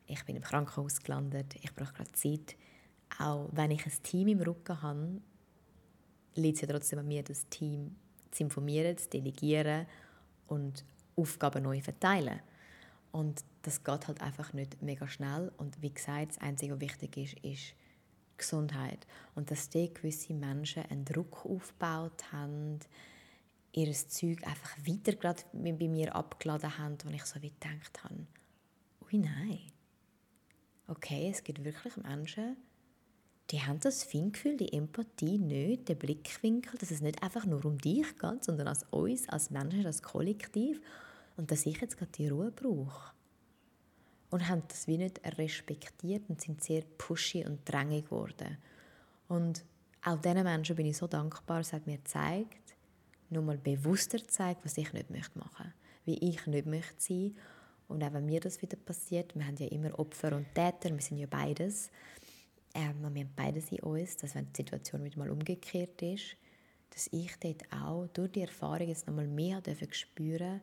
ich 0.07 0.23
bin 0.25 0.35
im 0.35 0.41
Krankenhaus 0.41 1.01
gelandet, 1.03 1.55
ich 1.61 1.73
brauche 1.75 1.93
gerade 1.93 2.11
Zeit, 2.13 2.55
auch 3.19 3.49
wenn 3.51 3.71
ich 3.71 3.85
ein 3.85 4.03
Team 4.03 4.27
im 4.29 4.41
Rücken 4.41 4.81
habe, 4.81 5.21
liegt 6.35 6.55
es 6.55 6.61
ja 6.61 6.67
trotzdem 6.67 6.99
an 6.99 7.07
mir, 7.07 7.23
das 7.23 7.47
Team 7.49 7.95
zu 8.31 8.43
informieren, 8.43 8.97
zu 8.97 9.09
delegieren 9.09 9.85
und 10.47 10.83
Aufgaben 11.15 11.63
neu 11.63 11.81
verteilen. 11.81 12.39
Und 13.11 13.43
das 13.63 13.83
geht 13.83 14.07
halt 14.07 14.21
einfach 14.21 14.53
nicht 14.53 14.81
mega 14.81 15.07
schnell. 15.07 15.51
Und 15.57 15.81
wie 15.81 15.93
gesagt, 15.93 16.29
das 16.29 16.37
Einzige, 16.39 16.73
was 16.73 16.81
wichtig 16.81 17.17
ist, 17.17 17.39
ist 17.43 17.73
Gesundheit. 18.37 19.05
Und 19.35 19.51
dass 19.51 19.69
die 19.69 19.93
gewisse 19.93 20.33
Menschen 20.33 20.85
einen 20.85 21.05
Druck 21.05 21.45
aufgebaut 21.45 22.31
haben, 22.31 22.79
ihr 23.73 23.91
Zeug 23.93 24.45
einfach 24.45 24.77
weiter 24.85 25.13
gerade 25.13 25.43
bei 25.53 25.87
mir 25.87 26.15
abgeladen 26.15 26.77
haben, 26.77 26.97
wo 27.03 27.09
ich 27.09 27.25
so 27.25 27.41
wie 27.41 27.51
gedacht 27.51 28.03
habe, 28.03 28.25
ui 29.01 29.19
nein. 29.19 29.59
Okay, 30.87 31.29
es 31.29 31.43
gibt 31.43 31.63
wirklich 31.63 31.97
Menschen, 31.97 32.57
die 33.51 33.61
haben 33.61 33.79
das 33.79 34.03
Feingefühl, 34.03 34.57
die 34.57 34.73
Empathie 34.73 35.37
nicht, 35.37 35.89
den 35.89 35.97
Blickwinkel, 35.97 36.77
dass 36.77 36.91
es 36.91 37.01
nicht 37.01 37.23
einfach 37.23 37.45
nur 37.45 37.65
um 37.65 37.77
dich 37.77 38.17
geht, 38.17 38.43
sondern 38.43 38.67
als 38.67 38.83
uns, 38.91 39.27
als 39.29 39.49
Menschen, 39.49 39.85
als 39.85 40.03
Kollektiv 40.03 40.79
und 41.37 41.51
dass 41.51 41.65
ich 41.65 41.81
jetzt 41.81 41.97
gerade 41.97 42.11
die 42.11 42.27
Ruhe 42.27 42.51
brauche. 42.51 43.13
Und 44.29 44.47
haben 44.47 44.61
das 44.67 44.87
wie 44.87 44.97
nicht 44.97 45.19
respektiert 45.39 46.23
und 46.29 46.39
sind 46.39 46.63
sehr 46.63 46.83
pushy 46.99 47.43
und 47.45 47.67
drängig 47.67 48.05
geworden. 48.05 48.57
Und 49.27 49.63
auch 50.03 50.21
diesen 50.21 50.43
Menschen 50.43 50.75
bin 50.75 50.85
ich 50.85 50.97
so 50.97 51.07
dankbar, 51.07 51.61
es 51.61 51.73
hat 51.73 51.87
mir 51.87 51.97
gezeigt, 51.97 52.75
nochmal 53.31 53.57
bewusster 53.57 54.19
gezeigt, 54.19 54.63
was 54.63 54.77
ich 54.77 54.93
nicht 54.93 55.09
möchte 55.09 55.39
machen 55.39 55.73
wie 56.09 56.29
ich 56.29 56.45
nicht 56.47 56.65
möchte 56.65 56.95
sein. 56.97 57.35
Und 57.87 58.03
auch 58.03 58.13
wenn 58.13 58.25
mir 58.25 58.39
das 58.39 58.61
wieder 58.61 58.77
passiert, 58.77 59.35
wir 59.35 59.45
haben 59.45 59.57
ja 59.57 59.67
immer 59.67 59.97
Opfer 59.97 60.35
und 60.35 60.47
Täter, 60.53 60.91
wir 60.91 61.01
sind 61.01 61.17
ja 61.17 61.27
beides. 61.27 61.89
Ähm, 62.79 63.13
wir 63.13 63.23
haben 63.23 63.33
beides 63.35 63.71
in 63.71 63.79
uns, 63.79 64.15
dass 64.17 64.35
wenn 64.35 64.47
die 64.53 64.57
Situation 64.57 65.03
wieder 65.03 65.17
mal 65.17 65.29
umgekehrt 65.29 66.01
ist, 66.01 66.37
dass 66.91 67.09
ich 67.11 67.35
dort 67.39 67.63
auch 67.73 68.07
durch 68.13 68.31
die 68.31 68.41
Erfahrung 68.41 68.87
jetzt 68.87 69.05
nochmal 69.05 69.27
mehr 69.27 69.61
spüren 69.91 70.61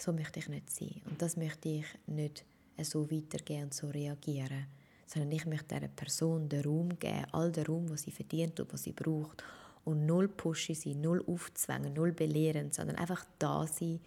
so 0.00 0.12
möchte 0.12 0.38
ich 0.38 0.48
nicht 0.48 0.70
sein. 0.70 1.02
Und 1.06 1.20
das 1.20 1.36
möchte 1.36 1.68
ich 1.68 1.86
nicht 2.06 2.44
so 2.82 3.10
weitergehen 3.10 3.64
und 3.64 3.74
so 3.74 3.88
reagieren. 3.88 4.66
Sondern 5.06 5.32
ich 5.32 5.44
möchte 5.44 5.74
dieser 5.74 5.88
Person 5.88 6.48
den 6.48 6.64
Raum 6.64 6.98
geben, 6.98 7.26
all 7.32 7.50
den 7.50 7.66
Raum, 7.66 7.86
den 7.88 7.96
sie 7.96 8.12
verdient 8.12 8.60
und 8.60 8.72
was 8.72 8.84
sie 8.84 8.92
braucht. 8.92 9.42
Und 9.84 10.06
null 10.06 10.28
pushen 10.28 10.76
sie, 10.76 10.94
null 10.94 11.24
aufzwängen, 11.26 11.94
null 11.94 12.12
belehren, 12.12 12.70
sondern 12.70 12.96
einfach 12.96 13.24
da 13.38 13.66
sein, 13.66 14.00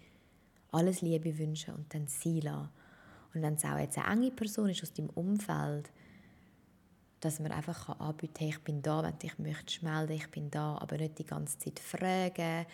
alles 0.70 1.02
Liebe 1.02 1.36
wünschen 1.38 1.74
und 1.74 1.92
dann 1.92 2.06
sie 2.06 2.40
lassen. 2.40 2.70
Und 3.34 3.42
wenn 3.42 3.54
es 3.54 3.64
auch 3.64 3.78
jetzt 3.78 3.98
eine 3.98 4.12
enge 4.12 4.30
Person 4.30 4.70
ist 4.70 4.82
aus 4.82 4.92
deinem 4.94 5.10
Umfeld, 5.10 5.90
dass 7.22 7.38
man 7.38 7.52
einfach 7.52 7.88
anbieten 8.00 8.34
kann, 8.34 8.48
ich 8.48 8.58
bin 8.60 8.82
da, 8.82 9.02
wenn 9.02 9.12
du 9.12 9.18
dich 9.18 9.38
möchtest 9.38 9.82
melden, 9.82 10.12
ich 10.12 10.30
bin 10.30 10.50
da, 10.50 10.76
aber 10.78 10.98
nicht 10.98 11.18
die 11.18 11.24
ganze 11.24 11.56
Zeit 11.56 11.78
fragen. 11.78 12.66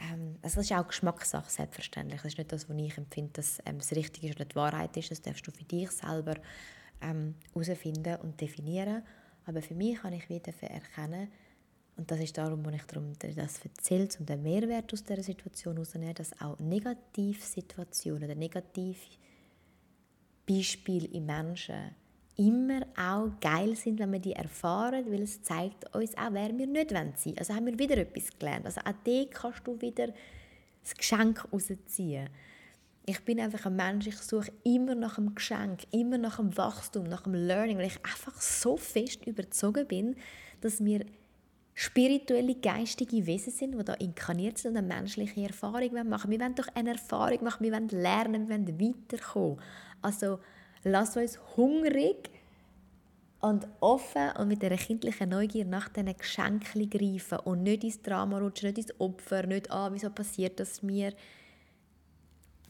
Ähm, 0.00 0.36
also 0.42 0.56
das 0.56 0.66
ist 0.66 0.72
auch 0.72 0.88
Geschmackssache, 0.88 1.48
selbstverständlich. 1.48 2.20
Das 2.20 2.32
ist 2.32 2.38
nicht 2.38 2.52
das, 2.52 2.68
was 2.68 2.76
ich 2.76 2.98
empfinde, 2.98 3.32
dass 3.34 3.60
ähm, 3.64 3.78
das 3.78 3.92
Richtige 3.92 4.28
ist 4.28 4.36
oder 4.36 4.44
die 4.44 4.56
Wahrheit 4.56 4.96
ist. 4.96 5.12
Das 5.12 5.22
darfst 5.22 5.46
du 5.46 5.52
für 5.52 5.64
dich 5.64 5.90
selber 5.90 6.34
herausfinden 7.00 8.14
ähm, 8.14 8.20
und 8.22 8.40
definieren. 8.40 9.02
Aber 9.46 9.62
für 9.62 9.74
mich 9.74 10.00
kann 10.00 10.12
ich 10.12 10.28
wieder 10.28 10.52
erkennen, 10.62 11.28
und 11.96 12.10
das 12.10 12.20
ist 12.20 12.36
darum, 12.36 12.64
wo 12.64 12.70
ich 12.70 12.82
darum 12.82 13.12
das 13.18 13.64
erzähle, 13.64 14.08
um 14.18 14.26
den 14.26 14.42
Mehrwert 14.42 14.92
aus 14.92 15.02
dieser 15.02 15.22
Situation 15.22 15.76
herauszunehmen, 15.76 16.14
dass 16.14 16.38
auch 16.42 16.58
Negativsituationen 16.58 18.24
oder 18.24 18.34
Negativbeispiele 18.34 21.06
in 21.06 21.24
Menschen 21.24 21.94
immer 22.36 22.82
auch 22.96 23.30
geil 23.40 23.74
sind, 23.76 23.98
wenn 23.98 24.12
wir 24.12 24.18
die 24.18 24.34
erfahren, 24.34 25.04
weil 25.10 25.22
es 25.22 25.42
zeigt 25.42 25.94
uns 25.94 26.16
auch, 26.16 26.32
wer 26.32 26.56
wir 26.56 26.66
nicht 26.66 26.90
sein 26.90 27.14
wollen. 27.24 27.38
Also 27.38 27.54
haben 27.54 27.66
wir 27.66 27.78
wieder 27.78 27.96
etwas 27.96 28.38
gelernt. 28.38 28.66
Also 28.66 28.80
auch 28.82 28.94
dort 29.04 29.30
kannst 29.32 29.66
du 29.66 29.80
wieder 29.80 30.08
das 30.82 30.94
Geschenk 30.94 31.44
rausziehen. 31.52 32.28
Ich 33.06 33.24
bin 33.24 33.40
einfach 33.40 33.66
ein 33.66 33.76
Mensch, 33.76 34.06
ich 34.06 34.18
suche 34.18 34.52
immer 34.64 34.94
nach 34.94 35.16
einem 35.16 35.34
Geschenk, 35.34 35.84
immer 35.92 36.18
nach 36.18 36.38
einem 36.38 36.56
Wachstum, 36.56 37.04
nach 37.04 37.24
einem 37.24 37.34
Learning, 37.46 37.78
weil 37.78 37.86
ich 37.86 38.04
einfach 38.04 38.40
so 38.40 38.76
fest 38.76 39.26
überzogen 39.26 39.86
bin, 39.86 40.16
dass 40.60 40.84
wir 40.84 41.06
spirituelle, 41.74 42.54
geistige 42.56 43.26
Wesen 43.26 43.52
sind, 43.52 43.78
die 43.78 43.84
da 43.84 43.94
inkarniert 43.94 44.58
sind 44.58 44.72
und 44.72 44.78
eine 44.78 44.86
menschliche 44.86 45.42
Erfahrung 45.42 46.08
machen 46.08 46.30
Wir 46.30 46.40
wollen 46.40 46.54
doch 46.54 46.68
eine 46.74 46.90
Erfahrung 46.90 47.44
machen, 47.44 47.64
wir 47.64 47.72
wollen 47.72 47.88
lernen, 47.88 48.48
wir 48.48 48.56
wollen 48.56 48.80
weiterkommen. 48.80 49.60
Also 50.02 50.40
lass 50.86 51.16
uns 51.16 51.38
hungrig 51.56 52.30
und 53.40 53.66
offen 53.80 54.30
und 54.38 54.48
mit 54.48 54.64
einer 54.64 54.76
kindlichen 54.76 55.28
Neugier 55.28 55.64
nach 55.64 55.88
diesen 55.88 56.16
Geschenken 56.16 56.88
greifen 56.88 57.40
und 57.40 57.64
nicht 57.64 57.84
ins 57.84 58.02
Drama 58.02 58.38
rutschen, 58.38 58.68
nicht 58.68 58.78
ins 58.78 59.00
Opfer, 59.00 59.46
nicht 59.46 59.70
«Ah, 59.70 59.90
wieso 59.92 60.10
passiert 60.10 60.60
das 60.60 60.82
mir?» 60.82 61.12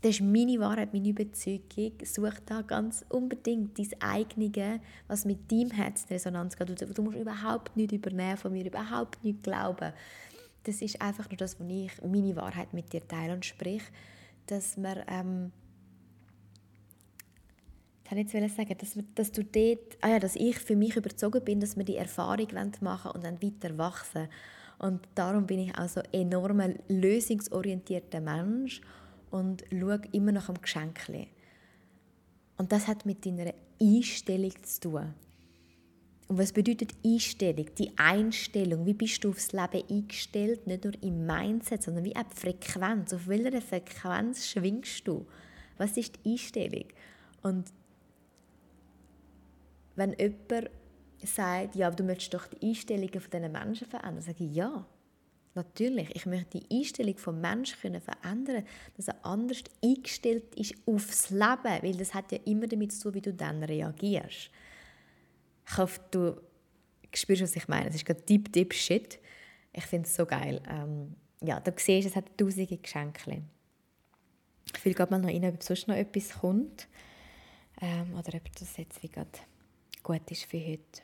Das 0.02 0.12
ist 0.12 0.22
meine 0.22 0.59
Wahrheit, 0.61 0.92
meine 0.92 1.09
Überzeugung. 1.09 1.92
Such 2.05 2.38
da 2.44 2.62
ganz 2.62 3.05
unbedingt 3.09 3.79
dein 3.79 4.00
eigene, 4.00 4.81
was 5.09 5.24
mit 5.24 5.50
deinem 5.50 5.70
Herz 5.70 6.07
Resonanz 6.11 6.57
geht. 6.57 6.68
Du 6.96 7.02
musst 7.02 7.16
überhaupt 7.16 7.76
nichts 7.76 7.94
übernehmen 7.94 8.37
von 8.37 8.52
mir, 8.52 8.66
überhaupt 8.66 9.22
nichts 9.24 9.42
glauben. 9.42 9.92
Das 10.64 10.83
ist 10.83 11.00
einfach 11.00 11.29
nur 11.29 11.38
das, 11.38 11.59
was 11.59 11.66
ich, 11.68 11.90
meine 12.02 12.37
Wahrheit 12.37 12.72
mit 12.72 12.92
dir 12.92 13.07
teile. 13.07 13.35
Und 13.35 13.44
sprich, 13.44 13.83
dass 14.46 14.76
wir... 14.76 15.05
Ähm, 15.09 15.52
kann 18.09 18.19
ich 18.19 18.33
jetzt 18.33 18.57
sagen, 18.57 18.77
dass, 18.79 18.99
dass 19.14 19.33
du 19.33 19.42
dort, 19.45 19.99
ah 20.01 20.11
ja, 20.11 20.19
dass 20.19 20.37
ich 20.37 20.59
für 20.59 20.77
mich 20.77 20.97
überzogen 20.97 21.45
bin, 21.45 21.61
dass 21.61 21.77
wir 21.77 21.85
die 21.85 21.97
Erfahrung 21.97 22.49
machen 22.81 23.11
und 23.12 23.25
dann 23.25 23.42
weiter 23.42 23.77
wachsen. 23.77 24.29
Und 24.79 25.01
darum 25.14 25.47
bin 25.47 25.61
ich 25.61 25.79
auch 25.79 25.88
so 25.88 26.01
enorm 26.12 26.75
lösungsorientierter 26.88 28.21
Mensch 28.21 28.81
und 29.31 29.64
schaue 29.71 30.03
immer 30.12 30.33
nach 30.33 30.47
dem 30.47 30.61
Geschenk. 30.61 31.01
Und 32.59 32.73
das 32.73 32.87
hat 32.87 33.07
mit 33.07 33.27
deiner 33.27 33.53
Einstellung 33.81 34.53
zu 34.62 34.81
tun. 34.81 35.14
Und 36.29 36.38
was 36.38 36.53
bedeutet 36.53 36.92
Einstellung? 37.05 37.66
Die 37.79 37.97
Einstellung. 37.97 38.85
Wie 38.85 38.95
bist 38.95 39.23
du 39.23 39.31
aufs 39.31 39.53
Leben 39.53 39.85
eingestellt? 39.88 40.66
Nicht 40.66 40.85
nur 40.85 40.95
im 41.03 41.25
Mindset, 41.25 41.85
sondern 41.85 42.05
wie 42.05 42.16
auch 42.16 42.25
die 42.25 42.37
Frequenz. 42.37 43.12
Auf 43.12 43.29
welcher 43.29 43.61
Frequenz 43.61 44.47
schwingst 44.47 45.07
du? 45.07 45.27
Was 45.79 45.97
ist 45.97 46.19
die 46.25 46.33
Einstellung? 46.33 46.87
Und 47.42 47.66
wenn 49.96 50.14
jemand 50.18 50.70
sagt, 51.22 51.74
ja, 51.74 51.88
aber 51.88 51.96
du 51.96 52.04
möchtest 52.04 52.35
doch 52.35 52.46
die 52.46 52.68
Einstellungen 52.68 53.20
von 53.20 53.30
diesen 53.30 53.52
Menschen 53.52 53.87
verändern, 53.88 54.22
sage 54.22 54.44
ich, 54.44 54.54
ja, 54.54 54.87
Natürlich, 55.56 56.14
ich 56.14 56.26
möchte 56.26 56.61
die 56.61 56.78
Einstellung 56.78 57.16
vom 57.16 57.40
Menschen 57.40 57.80
können 57.80 58.02
verändern, 58.02 58.62
dass 58.94 59.09
er 59.09 59.24
anders 59.24 59.64
eingestellt 59.82 60.54
ist 60.54 60.74
aufs 60.85 61.30
Leben, 61.30 61.82
weil 61.82 61.96
das 61.96 62.12
hat 62.12 62.30
ja 62.30 62.38
immer 62.44 62.66
damit 62.66 62.92
zu 62.92 63.04
tun, 63.04 63.14
wie 63.14 63.22
du 63.22 63.32
dann 63.32 63.64
reagierst. 63.64 64.50
Ich 65.66 65.78
hoffe, 65.78 65.98
du 66.11 66.38
spürst, 67.14 67.42
was 67.42 67.56
ich 67.56 67.68
meine. 67.68 67.88
Es 67.88 67.94
ist 67.94 68.04
gerade 68.04 68.20
deep, 68.20 68.52
deep 68.52 68.74
shit. 68.74 69.18
Ich 69.72 69.87
finde 69.87 70.06
es 70.06 70.14
so 70.14 70.26
geil. 70.26 70.61
Ähm, 70.68 71.14
ja, 71.42 71.59
du 71.59 71.72
siehst, 71.74 72.09
es 72.09 72.16
hat 72.16 72.37
tausende 72.37 72.76
Geschenke. 72.76 73.42
Ich 74.66 74.78
fühle 74.78 74.94
gerade 74.94 75.11
mal 75.11 75.20
noch 75.20 75.30
rein, 75.30 75.44
ob 75.46 75.62
sonst 75.62 75.88
noch 75.88 75.96
etwas 75.96 76.38
kommt. 76.38 76.87
Ähm, 77.80 78.12
oder 78.12 78.37
ob 78.37 78.52
das 78.59 78.76
jetzt 78.76 79.02
wie 79.02 79.09
gerade 79.09 79.30
gut 80.07 80.31
ist 80.31 80.45
für 80.45 80.64
heute. 80.64 81.03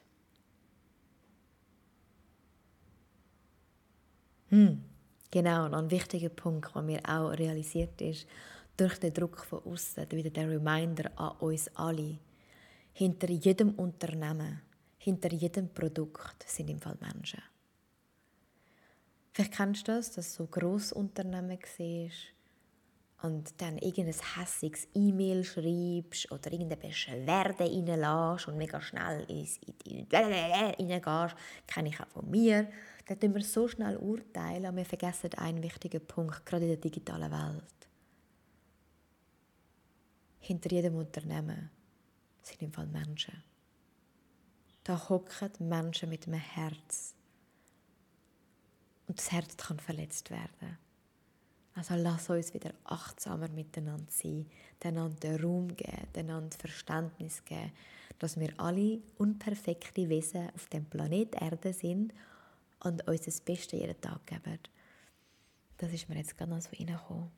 Hm, 4.50 4.84
genau, 5.28 5.64
und 5.66 5.74
ein 5.74 5.90
wichtiger 5.90 6.28
Punkt, 6.28 6.72
der 6.74 6.82
mir 6.82 7.00
auch 7.04 7.30
realisiert 7.30 8.00
ist, 8.00 8.28
durch 8.76 8.98
den 9.00 9.12
Druck 9.12 9.44
von 9.44 9.64
außen, 9.64 10.08
wieder 10.12 10.30
der 10.30 10.48
Reminder 10.48 11.10
an 11.16 11.36
uns 11.38 11.68
alle. 11.74 12.18
Hinter 12.92 13.30
jedem 13.30 13.70
Unternehmen, 13.74 14.62
hinter 14.98 15.32
jedem 15.32 15.68
Produkt 15.74 16.44
sind 16.46 16.70
im 16.70 16.80
Fall 16.80 16.96
Menschen. 17.00 17.42
Vielleicht 19.32 19.54
kennst 19.54 19.88
du 19.88 19.92
das, 19.92 20.12
dass 20.12 20.34
so 20.34 20.46
Grossunternehmen 20.46 21.58
siehst 21.76 22.34
und 23.22 23.60
dann 23.60 23.78
irgendein 23.78 24.14
hässiges 24.36 24.88
E-Mail 24.94 25.44
schreibst 25.44 26.30
oder 26.32 26.52
irgendeine 26.52 26.80
Beschwerde 26.80 27.64
reinlässt 27.64 28.48
und 28.48 28.56
mega 28.56 28.80
schnell 28.80 29.24
ins 29.30 29.60
reingehst, 30.12 31.36
kenne 31.66 31.88
ich 31.88 32.00
auch 32.00 32.08
von 32.08 32.28
mir. 32.28 32.68
Da 33.06 33.14
tun 33.14 33.34
wir 33.34 33.42
so 33.42 33.68
schnell 33.68 33.96
urteilen 33.96 34.66
und 34.66 34.76
wir 34.76 34.84
vergessen 34.84 35.34
einen 35.34 35.62
wichtigen 35.62 36.04
Punkt, 36.04 36.44
gerade 36.44 36.64
in 36.64 36.70
der 36.70 36.78
digitalen 36.78 37.30
Welt. 37.30 37.88
Hinter 40.40 40.70
jedem 40.72 40.96
Unternehmen 40.96 41.70
sind 42.42 42.62
im 42.62 42.72
Fall 42.72 42.88
Menschen. 42.88 43.42
Da 44.82 45.08
hocken 45.08 45.68
Menschen 45.68 46.08
mit 46.08 46.26
einem 46.26 46.40
Herz. 46.40 47.14
Und 49.06 49.18
das 49.18 49.30
Herz 49.30 49.56
kann 49.56 49.78
verletzt 49.78 50.30
werden. 50.30 50.78
Also 51.74 51.94
lass 51.94 52.28
uns 52.28 52.52
wieder 52.52 52.74
achtsamer 52.84 53.48
miteinander 53.48 54.10
sein, 54.10 54.46
einander 54.84 55.40
Raum 55.42 55.74
geben, 55.74 56.08
einander 56.14 56.56
Verständnis 56.58 57.44
geben, 57.44 57.72
dass 58.18 58.38
wir 58.38 58.52
alle 58.58 59.00
unperfekte 59.16 60.08
Wesen 60.08 60.50
auf 60.54 60.66
dem 60.68 60.84
Planet 60.84 61.34
Erde 61.40 61.72
sind 61.72 62.12
und 62.80 63.06
uns 63.08 63.22
das 63.22 63.40
Beste 63.40 63.76
jeden 63.76 63.98
Tag 64.00 64.26
geben. 64.26 64.58
Das 65.78 65.92
ist 65.92 66.08
mir 66.08 66.16
jetzt 66.16 66.36
gerade 66.36 66.50
noch 66.50 66.60
so 66.60 66.68
reingekommen. 66.78 67.30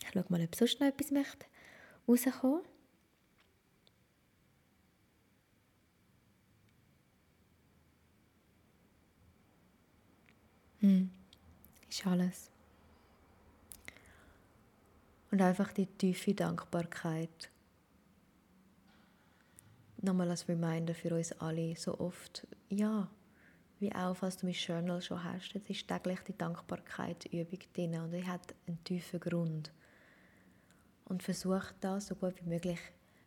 Ich 0.00 0.08
schaue 0.12 0.24
mal, 0.28 0.42
ob 0.42 0.54
sonst 0.54 0.80
noch 0.80 0.86
etwas 0.86 1.10
möchte 1.10 1.46
rauskommen. 2.08 2.62
Hm, 10.80 11.10
ist 11.88 12.06
alles. 12.06 12.55
Und 15.36 15.42
einfach 15.42 15.70
die 15.70 15.84
tiefe 15.84 16.32
Dankbarkeit. 16.32 17.50
Nochmal 20.00 20.30
als 20.30 20.48
Reminder 20.48 20.94
für 20.94 21.14
uns 21.14 21.30
alle, 21.32 21.76
so 21.76 22.00
oft, 22.00 22.46
ja, 22.70 23.06
wie 23.78 23.94
auch, 23.94 24.16
falls 24.16 24.38
du 24.38 24.46
mein 24.46 24.54
Journal 24.54 25.02
schon 25.02 25.22
hast, 25.22 25.52
jetzt 25.52 25.68
ist 25.68 25.86
täglich 25.86 26.20
die 26.20 26.38
Dankbarkeitsübung 26.38 27.58
drin 27.74 28.00
und 28.00 28.12
die 28.12 28.26
hat 28.26 28.54
einen 28.66 28.82
tiefen 28.82 29.20
Grund. 29.20 29.70
Und 31.04 31.22
versuch 31.22 31.64
das 31.82 32.06
so 32.06 32.14
gut 32.14 32.32
wie 32.42 32.48
möglich 32.48 32.80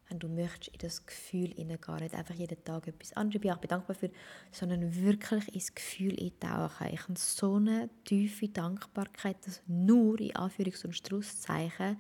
wenn 0.10 0.20
du 0.20 0.28
möchtest, 0.28 0.70
in 0.74 0.80
das 0.80 1.06
Gefühl 1.06 1.54
hineingehen, 1.54 1.98
nicht 1.98 2.16
einfach 2.16 2.34
jeden 2.36 2.64
Tag 2.64 2.88
etwas 2.88 3.14
anderes, 3.14 3.44
ich 3.44 3.60
bin 3.60 3.70
dankbar 3.70 3.96
für, 3.96 4.10
sondern 4.52 4.96
wirklich 4.96 5.54
ins 5.54 5.74
Gefühl 5.74 6.18
eintauchen. 6.20 6.88
Ich 6.92 7.04
habe 7.04 7.18
so 7.18 7.56
eine 7.56 7.90
tiefe 8.06 8.50
Dankbarkeit, 8.50 9.38
dass 9.46 9.62
nur 9.68 10.20
in 10.20 10.32
Anführungs- 10.32 10.84
und 10.86 10.96
Schlusszeichen 10.96 12.00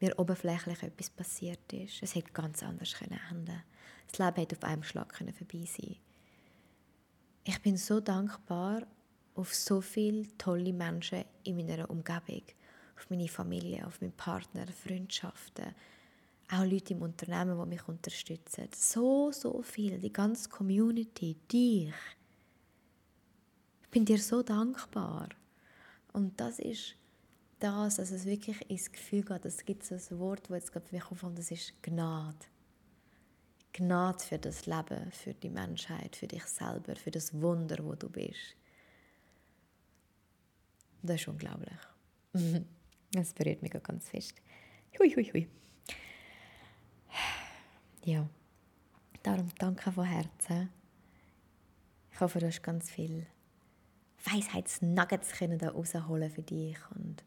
mir 0.00 0.18
oberflächlich 0.18 0.82
etwas 0.82 1.10
passiert 1.10 1.72
ist. 1.72 2.02
Es 2.02 2.14
hätte 2.14 2.32
ganz 2.32 2.62
anders 2.62 2.94
können. 2.94 3.18
Das 4.08 4.18
Leben 4.18 4.36
hätte 4.36 4.56
auf 4.56 4.64
einem 4.64 4.82
Schlag 4.82 5.14
vorbei 5.16 5.66
sein. 5.66 5.96
Ich 7.44 7.60
bin 7.62 7.76
so 7.76 8.00
dankbar 8.00 8.86
auf 9.34 9.54
so 9.54 9.80
viele 9.80 10.26
tolle 10.36 10.72
Menschen 10.72 11.24
in 11.44 11.56
meiner 11.56 11.90
Umgebung, 11.90 12.42
auf 12.96 13.08
meine 13.10 13.28
Familie, 13.28 13.86
auf 13.86 14.00
meinen 14.00 14.12
Partner, 14.12 14.66
Freundschaften, 14.66 15.74
auch 16.52 16.64
Leute 16.64 16.94
im 16.94 17.02
Unternehmen, 17.02 17.58
die 17.58 17.68
mich 17.68 17.88
unterstützen. 17.88 18.68
So, 18.74 19.30
so 19.32 19.62
viel, 19.62 19.98
die 19.98 20.12
ganze 20.12 20.48
Community, 20.48 21.36
dich. 21.50 21.92
Ich 23.82 23.88
bin 23.90 24.04
dir 24.04 24.18
so 24.18 24.42
dankbar. 24.42 25.28
Und 26.12 26.40
das 26.40 26.58
ist 26.58 26.96
das, 27.60 27.96
dass 27.96 28.10
es 28.10 28.24
wirklich 28.24 28.68
ins 28.70 28.90
Gefühl 28.90 29.22
geht, 29.22 29.44
es 29.44 29.64
gibt 29.64 29.84
so 29.84 29.94
ein 29.94 30.18
Wort, 30.18 30.48
das 30.48 30.64
jetzt 30.64 30.72
für 30.72 30.94
mich 30.94 31.04
aufkommt, 31.10 31.38
das 31.38 31.50
ist 31.50 31.74
Gnade. 31.82 32.38
Gnade 33.72 34.18
für 34.18 34.38
das 34.38 34.66
Leben, 34.66 35.12
für 35.12 35.34
die 35.34 35.50
Menschheit, 35.50 36.16
für 36.16 36.26
dich 36.26 36.44
selber, 36.44 36.96
für 36.96 37.10
das 37.10 37.32
Wunder, 37.40 37.76
wo 37.84 37.94
du 37.94 38.08
bist. 38.08 38.56
Das 41.02 41.20
ist 41.20 41.28
unglaublich. 41.28 41.78
Das 43.12 43.32
berührt 43.32 43.60
mich 43.60 43.72
ganz 43.72 44.08
fest. 44.08 44.34
Hui, 44.96 45.12
hui, 45.12 45.24
hui. 45.32 45.48
Ja, 48.04 48.26
darum 49.22 49.48
danke 49.58 49.92
von 49.92 50.04
Herzen. 50.04 50.70
Ich 52.12 52.20
hoffe, 52.20 52.38
du 52.38 52.46
hast 52.46 52.62
ganz 52.62 52.90
viel 52.90 53.26
Weisheitsnuggets 54.24 55.32
da 55.58 55.68
rausholen 55.70 56.30
für 56.30 56.42
dich 56.42 56.78
und 56.94 57.22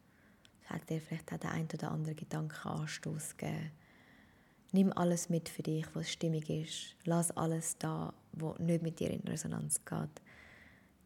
sag 0.67 0.87
dir 0.87 0.99
vielleicht 0.99 1.31
auch 1.31 1.37
der 1.37 1.51
ein 1.51 1.67
oder 1.73 1.91
andere 1.91 2.15
Gedankenanstoß 2.15 3.37
geben. 3.37 3.71
Nimm 4.71 4.91
alles 4.93 5.29
mit 5.29 5.49
für 5.49 5.61
dich, 5.61 5.85
was 5.93 6.11
stimmig 6.11 6.49
ist. 6.49 6.95
Lass 7.05 7.29
alles 7.31 7.77
da, 7.77 8.11
wo 8.31 8.55
nicht 8.57 8.81
mit 8.81 8.99
dir 8.99 9.11
in 9.11 9.21
Resonanz 9.21 9.85
geht. 9.85 10.21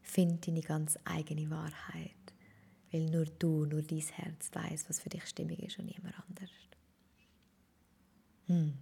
Find 0.02 0.48
deine 0.48 0.62
ganz 0.62 0.98
eigene 1.04 1.50
Wahrheit, 1.50 2.12
weil 2.92 3.10
nur 3.10 3.26
du, 3.26 3.66
nur 3.66 3.82
dein 3.82 4.00
Herz 4.00 4.50
weiß, 4.54 4.88
was 4.88 5.02
für 5.02 5.10
dich 5.10 5.26
stimmig 5.26 5.62
ist 5.62 5.80
und 5.80 5.88
niemand 5.88 6.16
anders. 6.30 6.52
Hm. 8.46 8.78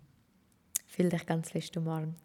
Fühl 0.95 1.09
dich 1.09 1.25
ganz 1.25 1.51
fest 1.51 1.75
umarmt. 1.75 2.21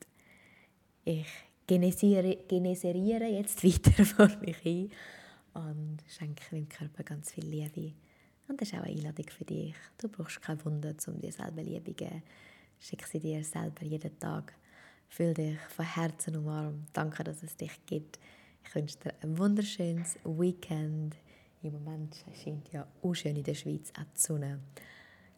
Ich 1.04 1.26
geneseriere 1.66 3.26
jetzt 3.26 3.64
weiter 3.64 4.04
vor 4.04 4.30
mich 4.40 4.58
hin 4.58 4.92
und 5.54 5.98
schenke 6.06 6.44
meinem 6.52 6.68
Körper 6.68 7.02
ganz 7.02 7.32
viel 7.32 7.46
Liebe. 7.46 7.94
Und 8.46 8.60
das 8.60 8.68
ist 8.68 8.74
auch 8.74 8.84
eine 8.84 8.92
Einladung 8.92 9.26
für 9.28 9.44
dich. 9.44 9.74
Du 9.98 10.08
brauchst 10.08 10.40
keine 10.40 10.64
Wunder, 10.64 10.94
um 11.08 11.18
dir 11.18 11.32
selber 11.32 11.64
Liebe 11.64 11.90
zu 11.90 11.94
geben. 11.94 12.22
Schick 12.78 13.04
sie 13.08 13.18
dir 13.18 13.42
selber 13.42 13.84
jeden 13.84 14.16
Tag. 14.20 14.54
Fühl 15.08 15.34
dich 15.34 15.58
von 15.74 15.84
Herzen 15.84 16.36
umarmt. 16.36 16.90
Danke, 16.92 17.24
dass 17.24 17.42
es 17.42 17.56
dich 17.56 17.84
gibt. 17.86 18.20
Ich 18.64 18.72
wünsche 18.72 18.98
dir 18.98 19.14
ein 19.20 19.36
wunderschönes 19.36 20.16
Weekend. 20.22 21.16
Im 21.64 21.72
Moment 21.72 22.24
scheint 22.40 22.72
ja 22.72 22.86
auch 23.02 23.14
schön 23.14 23.34
in 23.34 23.42
der 23.42 23.54
Schweiz 23.54 23.90
auch 23.98 24.04
die 24.14 24.20
Sonne. 24.20 24.60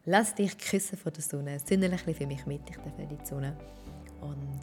Lass 0.05 0.35
dich 0.35 0.57
küssen 0.57 0.97
von 0.97 1.13
der 1.13 1.21
Sonne. 1.21 1.59
Sündel 1.59 1.93
ein 1.93 1.97
für 1.97 2.27
mich 2.27 2.45
mit. 2.45 2.69
Ich 2.69 2.75
darf 2.75 2.99
in 2.99 3.07
die 3.07 3.25
Sonne. 3.25 3.55
Und 4.19 4.59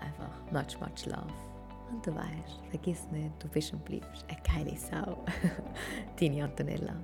einfach 0.00 0.40
much, 0.50 0.80
much 0.80 1.06
love. 1.06 1.32
Und 1.88 2.04
du 2.04 2.14
weißt, 2.14 2.60
vergiss 2.70 3.06
nicht, 3.12 3.32
du 3.38 3.48
bist 3.48 3.72
und 3.72 3.84
bleibst 3.84 4.24
eine 4.28 4.40
geile 4.42 4.76
Sau. 4.76 5.24
Deine 6.20 6.44
Antonella. 6.44 6.96